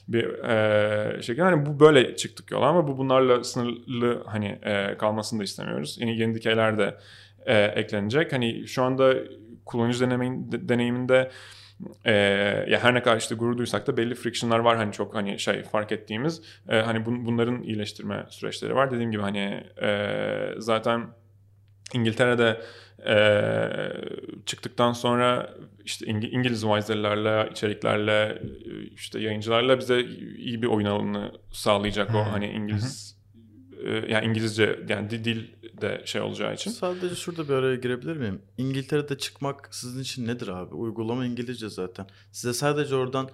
bir 0.08 0.44
e, 0.44 1.22
şekilde 1.22 1.42
hani 1.42 1.66
bu 1.66 1.80
böyle 1.80 2.16
çıktık 2.16 2.50
yola 2.50 2.66
ama 2.66 2.88
bu 2.88 2.98
bunlarla 2.98 3.44
sınırlı 3.44 4.24
hani 4.26 4.58
e, 4.62 4.96
kalmasını 4.98 5.40
da 5.40 5.44
istemiyoruz. 5.44 5.96
Yeni 6.00 6.18
yeni 6.18 6.34
dikeyler 6.34 6.78
de 6.78 6.98
e, 7.46 7.58
eklenecek. 7.64 8.32
Hani 8.32 8.68
şu 8.68 8.82
anda 8.82 9.14
kullanıcı 9.64 10.00
deneyimin, 10.00 10.52
de- 10.52 10.68
deneyiminde 10.68 11.30
e, 12.04 12.12
ya 12.68 12.82
her 12.84 12.94
ne 12.94 13.02
kadar 13.02 13.16
işte 13.16 13.34
gurur 13.34 13.58
duysak 13.58 13.86
da 13.86 13.96
belli 13.96 14.14
friction'lar 14.14 14.58
var 14.58 14.76
hani 14.76 14.92
çok 14.92 15.14
hani 15.14 15.38
şey 15.38 15.62
fark 15.62 15.92
ettiğimiz 15.92 16.42
E, 16.68 16.76
hani 16.80 16.98
bun- 16.98 17.26
bunların 17.26 17.62
iyileştirme 17.62 18.26
süreçleri 18.30 18.74
var 18.74 18.90
dediğim 18.90 19.10
gibi 19.10 19.22
hani 19.22 19.64
e, 19.82 20.10
zaten 20.58 21.06
İngiltere'de 21.94 22.60
e, 23.06 23.16
çıktıktan 24.46 24.92
sonra 24.92 25.54
işte 25.84 26.06
İngi- 26.06 26.30
İngiliz 26.30 26.60
wiser'larla, 26.62 27.46
içeriklerle, 27.46 28.42
işte 28.94 29.20
yayıncılarla 29.20 29.78
bize 29.78 30.00
iyi 30.38 30.62
bir 30.62 30.66
oyun 30.66 30.86
alanı 30.86 31.32
sağlayacak 31.52 32.14
o 32.14 32.18
hani 32.32 32.46
İngiliz 32.50 33.18
e, 33.84 33.90
yani 33.90 34.26
İngilizce 34.26 34.78
yani 34.88 35.10
di- 35.10 35.24
dil 35.24 35.44
de 35.80 36.02
şey 36.04 36.20
olacağı 36.20 36.54
için. 36.54 36.70
Sadece 36.70 37.14
şurada 37.14 37.48
bir 37.48 37.52
araya 37.54 37.76
girebilir 37.76 38.16
miyim? 38.16 38.42
İngiltere'de 38.58 39.18
çıkmak 39.18 39.68
sizin 39.74 40.02
için 40.02 40.26
nedir 40.26 40.48
abi? 40.48 40.74
Uygulama 40.74 41.26
İngilizce 41.26 41.68
zaten. 41.68 42.06
Size 42.32 42.52
sadece 42.54 42.94
oradan 42.94 43.28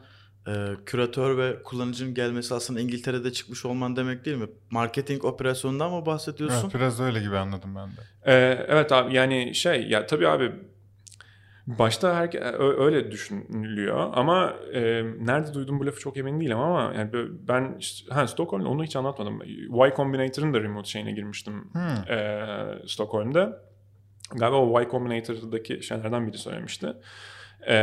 e, 0.48 0.66
küratör 0.86 1.38
ve 1.38 1.62
kullanıcının 1.62 2.14
gelmesi 2.14 2.54
aslında 2.54 2.80
İngiltere'de 2.80 3.32
çıkmış 3.32 3.64
olman 3.64 3.96
demek 3.96 4.24
değil 4.24 4.36
mi? 4.36 4.48
Marketing 4.70 5.24
operasyonundan 5.24 5.92
mı 5.92 6.06
bahsediyorsun? 6.06 6.62
Evet, 6.62 6.74
biraz 6.74 7.00
öyle 7.00 7.20
gibi 7.20 7.36
anladım 7.36 7.74
ben 7.76 7.88
de. 7.88 8.00
Ee, 8.26 8.66
evet 8.68 8.92
abi 8.92 9.14
yani 9.14 9.54
şey 9.54 9.88
ya 9.88 10.06
tabii 10.06 10.28
abi 10.28 10.52
başta 11.66 12.14
herke, 12.16 12.40
öyle 12.58 13.10
düşünülüyor 13.10 14.10
ama 14.14 14.54
e, 14.72 15.02
nerede 15.20 15.54
duydum 15.54 15.80
bu 15.80 15.86
lafı 15.86 16.00
çok 16.00 16.16
emin 16.16 16.40
değilim 16.40 16.58
ama 16.58 16.92
yani 16.96 17.10
ben 17.48 17.76
işte, 17.78 18.14
ha, 18.14 18.26
Stockholm'da 18.26 18.68
onu 18.68 18.84
hiç 18.84 18.96
anlatmadım. 18.96 19.42
Y 19.84 19.92
Combinator'ın 19.96 20.54
da 20.54 20.60
remote 20.60 20.88
şeyine 20.88 21.12
girmiştim 21.12 21.54
Hmm. 21.72 22.14
e, 22.14 22.46
Stockholm'da. 22.86 23.64
Galiba 24.34 24.56
o 24.56 24.80
Y 24.80 24.88
Combinator'daki 24.90 25.82
şeylerden 25.82 26.26
biri 26.26 26.38
söylemişti. 26.38 26.86
E, 27.68 27.74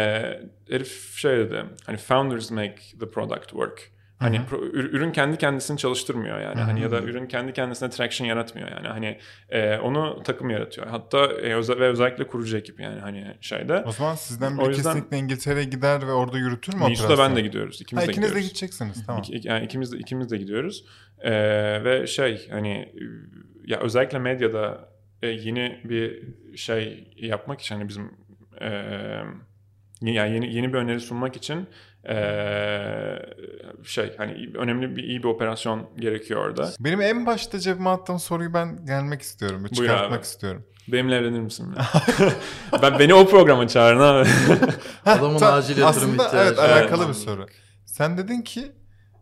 herif 0.70 1.15
şey 1.17 1.38
dedi 1.38 1.63
hani 1.86 1.98
founders 1.98 2.52
make 2.52 2.76
the 3.00 3.10
product 3.12 3.50
work. 3.50 3.91
Hani 4.20 4.38
pro- 4.38 4.72
ür- 4.72 4.89
ürün 4.91 5.12
kendi 5.12 5.38
kendisini 5.38 5.78
çalıştırmıyor 5.78 6.39
yani. 6.41 6.62
Hani 6.62 6.82
ya 6.82 6.91
da 6.91 7.02
ürün 7.02 7.26
kendi 7.28 7.54
kendisine 7.54 7.89
traction 7.89 8.28
yaratmıyor 8.28 8.72
yani. 8.72 8.88
Hani 8.88 9.17
e, 9.50 9.78
onu 9.78 10.24
takım 10.24 10.50
yaratıyor. 10.50 10.88
Hatta 10.88 11.17
e, 11.26 11.54
öze- 11.56 11.80
ve 11.80 11.88
özellikle 11.88 12.28
kurucu 12.28 12.58
ekip 12.58 12.80
yani 12.80 13.00
hani 13.00 13.38
şeyde. 13.41 13.84
O 13.88 13.91
zaman 13.91 14.15
sizden 14.15 14.58
O 14.58 14.62
biri 14.62 14.70
yüzden- 14.70 14.94
kesinlikle 14.94 15.17
İngiltere'ye 15.17 15.65
gider 15.65 16.08
ve 16.08 16.12
orada 16.12 16.38
yürütür 16.38 16.74
mü 16.74 16.80
Nice'da 16.89 17.17
ben 17.17 17.36
de 17.36 17.41
gidiyoruz. 17.41 17.82
İkimiz 17.82 18.04
Ha, 18.04 18.08
de 18.08 18.12
ikiniz 18.12 18.28
de 18.30 18.30
gidiyoruz. 18.30 18.48
gideceksiniz 18.50 19.06
tamam. 19.06 19.22
İki- 19.28 19.48
yani 19.48 19.65
ikimiz 19.65 19.91
de 19.94 19.98
ikimiz 19.98 20.32
de 20.32 20.38
gidiyoruz. 20.38 20.86
Ee, 21.20 21.32
ve 21.84 22.08
şey 22.08 22.48
hani 22.52 22.72
e, 22.72 22.91
ya 23.65 23.80
özellikle 23.80 24.20
medyada 24.20 24.89
e, 25.22 25.28
yeni 25.28 25.82
bir 25.84 26.24
şey 26.58 27.13
yapmak 27.17 27.62
için 27.62 27.76
hani 27.76 27.89
bizim 27.89 28.12
e, 28.62 28.70
yani 30.02 30.34
yeni 30.34 30.56
yeni 30.56 30.74
bir 30.74 30.78
öneri 30.78 31.00
sunmak 31.00 31.36
için 31.36 31.68
ee, 32.10 33.20
şey 33.84 34.18
hani 34.18 34.50
önemli 34.56 34.96
bir 34.96 35.04
iyi 35.04 35.24
bir 35.24 35.28
operasyon 35.28 35.90
gerekiyor 36.00 36.46
orada. 36.46 36.70
Benim 36.80 37.02
en 37.02 37.26
başta 37.26 37.60
cebime 37.60 37.90
attığım 37.90 38.20
soruyu 38.20 38.54
ben 38.54 38.86
gelmek 38.86 39.22
istiyorum. 39.22 39.58
Buyur 39.60 39.74
Çıkartmak 39.76 40.20
abi. 40.20 40.26
istiyorum. 40.26 40.66
Benimle 40.88 41.16
evlenir 41.16 41.40
misin? 41.40 41.76
ben 42.82 43.00
beni 43.00 43.14
o 43.14 43.28
programa 43.28 43.68
çağırın 43.68 44.00
abi. 44.00 44.30
Adamın 45.06 45.38
Ta- 45.38 45.54
acil 45.54 45.78
yatırım 45.78 46.10
Aslında 46.10 46.26
ihtiyacı 46.26 46.48
evet 46.50 46.60
alakalı 46.60 47.08
bir 47.10 47.14
soru. 47.14 47.46
Sen 47.86 48.18
dedin 48.18 48.42
ki 48.42 48.72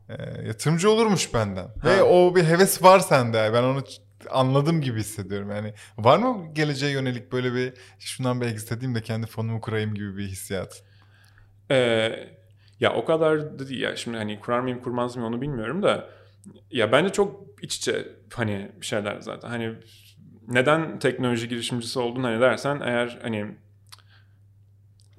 e, 0.10 0.48
yatırımcı 0.48 0.92
olurmuş 0.92 1.34
benden. 1.34 1.68
Ve 1.86 1.98
Ha. 1.98 2.04
o 2.04 2.36
bir 2.36 2.44
heves 2.44 2.84
var 2.84 3.00
sende. 3.00 3.52
Ben 3.54 3.64
onu 3.64 3.84
anladım 4.30 4.82
gibi 4.82 5.00
hissediyorum. 5.00 5.50
Yani 5.50 5.74
var 5.98 6.18
mı 6.18 6.54
geleceğe 6.54 6.92
yönelik 6.92 7.32
böyle 7.32 7.54
bir 7.54 7.74
şundan 8.00 8.42
bir 8.42 8.46
exit 8.46 8.72
edeyim 8.72 8.96
de 8.96 9.02
kendi 9.02 9.28
fonumu 9.28 9.62
kurayım 9.62 9.94
gibi 9.94 10.18
bir 10.18 10.24
hissiyat? 10.28 10.84
Ee, 11.72 12.30
ya 12.80 12.94
o 12.94 13.06
kadar 13.06 13.60
da 13.60 13.68
değil 13.70 13.82
ya 13.82 13.96
şimdi 13.96 14.18
hani 14.18 14.40
kurar 14.40 14.60
mıyım 14.60 14.82
kurmaz 14.82 15.16
mıyım 15.16 15.34
onu 15.34 15.42
bilmiyorum 15.42 15.84
da 15.84 16.10
ya 16.72 16.92
bence 16.92 17.10
çok 17.10 17.46
iç 17.62 17.76
içe 17.78 18.08
hani 18.34 18.72
şeyler 18.82 19.20
zaten 19.20 19.50
hani 19.50 19.76
neden 20.48 21.00
teknoloji 21.00 21.48
girişimcisi 21.48 22.00
oldun 22.00 22.24
hani 22.24 22.42
dersen 22.42 22.82
eğer 22.84 23.20
hani 23.22 23.46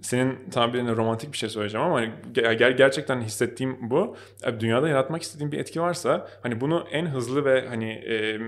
senin 0.02 0.50
tabirine 0.50 0.96
romantik 0.96 1.32
bir 1.32 1.38
şey 1.38 1.48
söyleyeceğim 1.48 1.86
ama 1.86 1.96
hani 1.96 2.12
ger- 2.34 2.76
gerçekten 2.76 3.20
hissettiğim 3.20 3.90
bu. 3.90 4.16
E, 4.42 4.60
Dünyada 4.60 4.88
yaratmak 4.88 5.22
istediğim 5.22 5.52
bir 5.52 5.58
etki 5.58 5.80
varsa 5.80 6.28
hani 6.42 6.60
bunu 6.60 6.86
en 6.90 7.06
hızlı 7.06 7.44
ve 7.44 7.68
hani 7.68 7.90
e, 7.92 8.38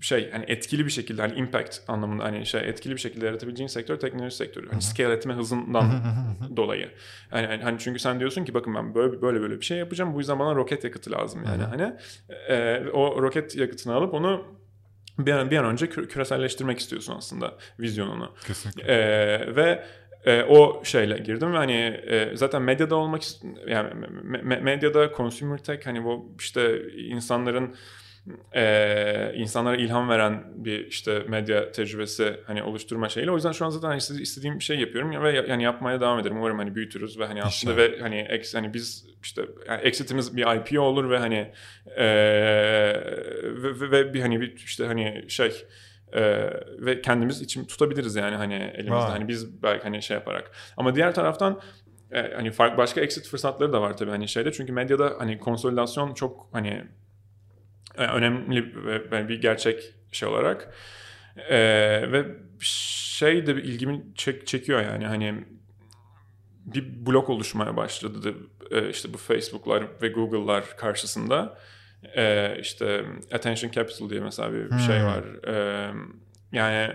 şey 0.00 0.30
hani 0.30 0.44
etkili 0.48 0.86
bir 0.86 0.90
şekilde 0.90 1.22
hani 1.22 1.34
impact 1.34 1.78
anlamında 1.88 2.24
hani 2.24 2.46
şey 2.46 2.68
etkili 2.68 2.92
bir 2.92 3.00
şekilde 3.00 3.26
yaratabileceğin 3.26 3.68
sektör 3.68 3.96
teknoloji 3.96 4.36
sektörü. 4.36 4.70
Hani 4.70 4.82
scale 4.82 5.12
etme 5.12 5.34
hızından 5.34 6.02
dolayı. 6.56 6.90
Yani, 7.32 7.42
yani 7.44 7.62
hani 7.62 7.78
çünkü 7.78 7.98
sen 7.98 8.20
diyorsun 8.20 8.44
ki 8.44 8.54
bakın 8.54 8.74
ben 8.74 8.94
böyle 8.94 9.22
böyle 9.22 9.40
böyle 9.40 9.60
bir 9.60 9.64
şey 9.64 9.78
yapacağım. 9.78 10.14
Bu 10.14 10.18
yüzden 10.18 10.38
bana 10.38 10.54
roket 10.54 10.84
yakıtı 10.84 11.12
lazım 11.12 11.44
yani. 11.44 11.62
Hani 11.62 11.92
e, 12.48 12.84
o 12.92 13.22
roket 13.22 13.56
yakıtını 13.56 13.94
alıp 13.94 14.14
onu 14.14 14.44
bir 15.18 15.32
an, 15.32 15.50
bir 15.50 15.58
an 15.58 15.64
önce 15.64 15.86
kü- 15.86 16.08
küreselleştirmek 16.08 16.78
istiyorsun 16.78 17.14
aslında 17.16 17.58
vizyonunu. 17.80 18.34
Kesinlikle. 18.46 18.92
Ee, 18.92 19.56
ve 19.56 19.84
e, 20.24 20.42
o 20.42 20.84
şeyle 20.84 21.18
girdim 21.18 21.52
ve 21.52 21.56
hani 21.56 22.00
e, 22.06 22.30
zaten 22.34 22.62
medyada 22.62 22.96
olmak 22.96 23.22
yani 23.68 23.90
me- 23.90 24.60
medyada 24.60 25.12
consumer 25.16 25.58
tech 25.58 25.86
hani 25.86 26.04
bu 26.04 26.36
işte 26.38 26.92
insanların 26.92 27.74
e, 28.54 29.32
insanlara 29.34 29.76
ilham 29.76 30.08
veren 30.08 30.44
bir 30.54 30.86
işte 30.86 31.18
medya 31.28 31.72
tecrübesi 31.72 32.36
hani 32.46 32.62
oluşturma 32.62 33.08
şeyle 33.08 33.30
o 33.30 33.34
yüzden 33.34 33.52
şu 33.52 33.64
an 33.66 33.70
zaten 33.70 33.88
hani 33.88 33.98
iste- 33.98 34.22
istediğim 34.22 34.62
şey 34.62 34.78
yapıyorum 34.80 35.12
ya 35.12 35.22
ve 35.22 35.32
ya- 35.32 35.44
yani 35.48 35.62
yapmaya 35.62 36.00
devam 36.00 36.18
ederim. 36.18 36.36
Umarım 36.36 36.58
hani 36.58 36.74
büyütürüz 36.74 37.18
ve 37.18 37.26
hani 37.26 37.42
aslında 37.42 37.76
ve 37.76 38.00
hani 38.00 38.26
ex, 38.28 38.54
hani 38.54 38.74
biz 38.74 39.06
işte 39.22 39.42
yani 39.68 39.80
exit'imiz 39.82 40.36
bir 40.36 40.56
IPO 40.56 40.80
olur 40.80 41.10
ve 41.10 41.18
hani 41.18 41.52
e, 41.96 42.04
ve, 43.44 43.80
ve, 43.80 43.90
ve 43.90 44.14
bir 44.14 44.20
hani 44.20 44.40
bir 44.40 44.56
işte 44.56 44.86
hani 44.86 45.24
şey 45.28 45.66
ee, 46.14 46.50
ve 46.78 47.02
kendimiz 47.02 47.40
için 47.42 47.64
tutabiliriz 47.64 48.16
yani 48.16 48.36
hani 48.36 48.54
elimizde. 48.54 48.90
Vay. 48.90 49.10
hani 49.10 49.28
biz 49.28 49.62
belki 49.62 49.82
hani 49.82 50.02
şey 50.02 50.14
yaparak. 50.14 50.50
Ama 50.76 50.94
diğer 50.94 51.14
taraftan 51.14 51.60
e, 52.10 52.34
hani 52.34 52.50
farklı 52.50 52.76
başka 52.78 53.00
exit 53.00 53.28
fırsatları 53.28 53.72
da 53.72 53.82
var 53.82 53.96
tabii 53.96 54.10
hani 54.10 54.28
şeyde. 54.28 54.52
Çünkü 54.52 54.72
medyada 54.72 55.14
hani 55.18 55.38
konsolidasyon 55.38 56.14
çok 56.14 56.48
hani 56.52 56.84
önemli 57.96 58.74
bir 59.28 59.40
gerçek 59.40 59.94
şey 60.12 60.28
olarak 60.28 60.74
E, 61.48 61.58
ve 62.12 62.26
şey 62.60 63.46
de 63.46 63.52
ilgimi 63.52 64.02
çek, 64.14 64.46
çekiyor 64.46 64.82
yani 64.82 65.06
hani 65.06 65.44
bir 66.66 67.06
blok 67.06 67.30
oluşmaya 67.30 67.76
başladı 67.76 68.34
e, 68.70 68.88
işte 68.88 69.12
bu 69.14 69.18
Facebook'lar 69.18 69.82
ve 70.02 70.08
Google'lar 70.08 70.76
karşısında 70.76 71.58
e, 72.16 72.56
işte 72.60 73.04
attention 73.34 73.70
capital 73.70 74.10
diye 74.10 74.20
mesela 74.20 74.52
bir 74.52 74.70
Hmm. 74.70 74.78
şey 74.78 75.04
var. 75.04 75.24
E, 75.48 75.54
yani 76.52 76.92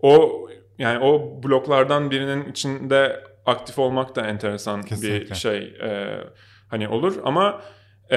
o 0.00 0.46
yani 0.78 0.98
o 1.04 1.42
bloklardan 1.42 2.10
birinin 2.10 2.50
içinde 2.50 3.24
aktif 3.46 3.78
olmak 3.78 4.16
da 4.16 4.26
enteresan 4.26 4.82
Kesinlikle. 4.82 5.30
bir 5.30 5.34
şey 5.34 5.58
e, 5.82 6.20
hani 6.68 6.88
olur 6.88 7.16
ama 7.24 7.62
e, 8.10 8.16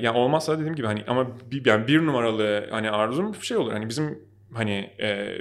yani 0.00 0.18
olmazsa 0.18 0.58
dediğim 0.58 0.74
gibi 0.74 0.86
hani 0.86 1.04
ama 1.06 1.26
bir, 1.50 1.66
yani 1.66 1.86
bir 1.86 2.06
numaralı 2.06 2.66
hani 2.70 2.90
arzum 2.90 3.32
bir 3.32 3.46
şey 3.46 3.56
olur 3.56 3.72
hani 3.72 3.88
bizim 3.88 4.18
hani 4.54 4.90
e, 5.00 5.38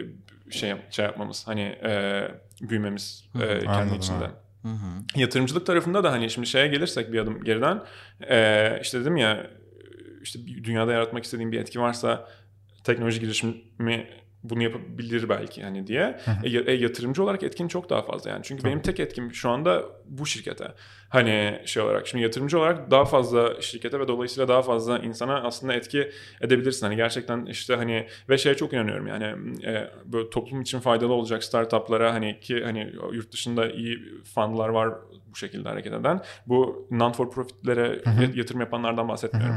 şey 0.52 0.74
şey 0.90 1.06
yapmamız 1.06 1.48
hani 1.48 1.62
e, 1.62 2.24
büyümemiz 2.62 3.30
Hı, 3.34 3.44
e, 3.44 3.60
kendi 3.60 3.70
anladım 3.70 3.98
içinde. 3.98 4.26
abi. 4.26 4.34
Hı 4.62 4.68
hı. 4.68 5.20
Yatırımcılık 5.20 5.66
tarafında 5.66 6.04
da 6.04 6.12
hani 6.12 6.30
şimdi 6.30 6.48
şeye 6.48 6.68
gelirsek 6.68 7.14
bir 7.14 7.20
adım 7.20 7.44
geriden 7.44 7.84
e, 8.30 8.80
işte 8.82 9.02
dedim 9.02 9.18
ya 9.18 9.48
işte 10.22 10.40
dünyada 10.48 10.94
yaratmak 10.94 11.24
istediğim 11.24 11.52
bir 11.52 11.60
etki 11.60 11.80
varsa 11.80 12.28
teknoloji 12.84 13.20
girişimi 13.20 14.08
bunu 14.50 14.64
yapabilir 14.64 15.30
belki 15.30 15.64
hani 15.64 15.88
diye. 15.88 16.20
E, 16.44 16.50
e, 16.50 16.72
yatırımcı 16.72 17.24
olarak 17.24 17.44
etkin 17.44 17.68
çok 17.68 17.90
daha 17.90 18.02
fazla 18.02 18.30
yani. 18.30 18.44
Çünkü 18.44 18.62
Tabii. 18.62 18.72
benim 18.72 18.82
tek 18.82 19.00
etkim 19.00 19.34
şu 19.34 19.50
anda 19.50 19.84
bu 20.06 20.26
şirkete. 20.26 20.68
Hani 21.10 21.62
şey 21.66 21.84
olarak 21.84 22.08
şimdi 22.08 22.24
yatırımcı 22.24 22.60
olarak 22.60 22.92
daha 22.92 23.06
fazla 23.06 23.62
şirkete 23.62 24.00
ve 24.00 24.08
dolayısıyla 24.08 24.48
daha 24.48 24.62
fazla 24.62 25.00
insana 25.00 25.42
aslında 25.42 25.74
etki 25.74 26.12
edebilirsin. 26.42 26.86
Hani 26.86 26.96
gerçekten 26.96 27.46
işte 27.46 27.76
hani 27.76 28.08
ve 28.30 28.38
şeye 28.38 28.56
çok 28.56 28.74
inanıyorum 28.74 29.08
yani 29.08 29.26
e, 29.66 29.90
böyle 30.06 30.30
toplum 30.30 30.62
için 30.62 30.80
faydalı 30.80 31.14
olacak 31.14 31.44
startuplara 31.44 32.14
hani 32.14 32.40
ki 32.40 32.64
hani 32.64 32.94
yurt 33.12 33.32
dışında 33.32 33.72
iyi 33.72 34.00
fundlar 34.36 34.70
var 34.70 34.90
bu 35.36 35.36
şekilde 35.36 35.70
hareket 35.70 35.94
eden. 35.94 36.22
Bu 36.48 36.88
non 36.92 37.12
for 37.12 37.32
profitlere 37.32 38.02
yatırım 38.36 38.60
yapanlardan 38.60 39.08
bahsetmiyorum. 39.08 39.56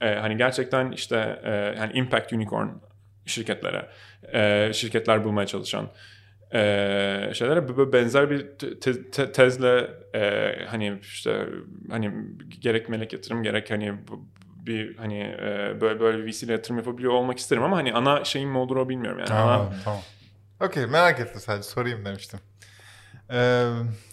E, 0.00 0.14
hani 0.14 0.36
gerçekten 0.36 0.92
işte 0.92 1.40
e, 1.44 1.50
yani 1.50 1.92
impact 1.92 2.32
unicorn 2.32 2.68
şirketlere, 3.26 3.88
e, 4.34 4.72
şirketler 4.72 5.24
bulmaya 5.24 5.46
çalışan 5.46 5.88
e, 6.54 7.30
şeylere 7.34 7.92
benzer 7.92 8.30
bir 8.30 8.46
te- 8.80 9.10
te- 9.10 9.32
tezle 9.32 9.90
e, 10.14 10.52
hani 10.66 10.98
işte 11.02 11.46
hani 11.90 12.12
gerek 12.60 12.88
melek 12.88 13.12
yatırım 13.12 13.42
gerek 13.42 13.70
hani 13.70 13.94
bir 14.66 14.96
hani 14.96 15.18
e, 15.20 15.76
böyle 15.80 16.00
böyle 16.00 16.18
bir 16.18 16.32
VC'yle 16.32 16.52
yatırım 16.52 16.76
yapabiliyor 16.76 17.12
olmak 17.12 17.38
isterim 17.38 17.62
ama 17.62 17.76
hani 17.76 17.94
ana 17.94 18.24
şeyim 18.24 18.50
mi 18.50 18.58
olur 18.58 18.76
o 18.76 18.88
bilmiyorum 18.88 19.18
yani. 19.18 19.30
Ana- 19.32 19.56
Tamam, 19.56 19.74
tamam. 19.84 20.00
Okey 20.60 20.86
merak 20.86 21.20
ettim 21.20 21.40
sadece 21.40 21.68
sorayım 21.68 22.04
demiştim. 22.04 22.40
Ee, 23.30 23.68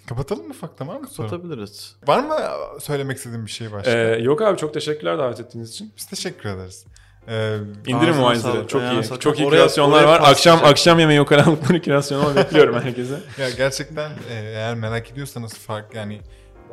kapatalım 0.10 0.44
mı 0.46 0.50
ufaktan 0.52 0.88
var 0.88 1.00
mı? 1.00 1.08
Kapatabiliriz. 1.18 1.96
Var 2.08 2.20
mı 2.24 2.36
söylemek 2.82 3.18
istediğin 3.18 3.46
bir 3.46 3.52
şey 3.52 3.72
başka? 3.72 3.92
E, 3.92 4.22
yok 4.22 4.42
abi 4.42 4.58
çok 4.58 4.74
teşekkürler 4.74 5.18
davet 5.18 5.40
ettiğiniz 5.40 5.70
için. 5.70 5.94
Biz 5.98 6.06
teşekkür 6.06 6.50
ederiz. 6.50 6.86
Ee, 7.30 7.58
İndirim 7.88 8.14
sağlık, 8.14 8.70
Çok 8.70 8.82
iyi. 8.82 9.04
sağlık. 9.04 9.22
Çok 9.22 9.40
iyi 9.40 9.48
Oraya- 9.48 9.58
kreasyonlar 9.58 10.04
oraya 10.04 10.08
var. 10.08 10.22
Akşam 10.24 10.60
akşam 10.64 11.00
yemeği 11.00 11.22
o 11.22 11.26
karanlıkları 11.26 11.82
kreasyonu 11.86 12.36
bekliyorum 12.36 12.76
herkese. 12.82 13.20
ya 13.38 13.50
gerçekten 13.50 14.10
e, 14.12 14.34
eğer 14.34 14.76
merak 14.76 15.12
ediyorsanız 15.12 15.54
fark 15.54 15.96
yani 15.96 16.22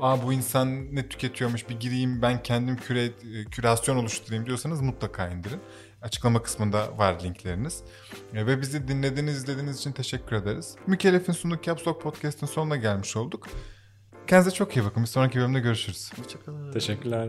Aa 0.00 0.22
bu 0.22 0.32
insan 0.32 0.94
ne 0.94 1.08
tüketiyormuş 1.08 1.68
bir 1.68 1.80
gireyim 1.80 2.22
ben 2.22 2.42
kendim 2.42 2.76
küre, 2.76 3.04
e, 3.04 3.10
kürasyon 3.50 3.96
oluşturayım 3.96 4.46
diyorsanız 4.46 4.80
mutlaka 4.80 5.28
indirin. 5.28 5.60
Açıklama 6.02 6.42
kısmında 6.42 6.98
var 6.98 7.16
linkleriniz. 7.24 7.82
E, 8.34 8.46
ve 8.46 8.60
bizi 8.60 8.88
dinlediğiniz, 8.88 9.36
izlediğiniz 9.36 9.78
için 9.78 9.92
teşekkür 9.92 10.36
ederiz. 10.36 10.74
Mükellef'in 10.86 11.32
sunduğu 11.32 11.60
Caps 11.62 11.86
Lock 11.86 12.02
Podcast'ın 12.02 12.46
sonuna 12.46 12.76
gelmiş 12.76 13.16
olduk. 13.16 13.46
Kendinize 14.26 14.50
çok 14.56 14.76
iyi 14.76 14.84
bakın. 14.84 15.02
Bir 15.02 15.08
sonraki 15.08 15.38
bölümde 15.38 15.60
görüşürüz. 15.60 16.10
Hoşçakalın. 16.18 16.72
Teşekkürler. 16.72 17.28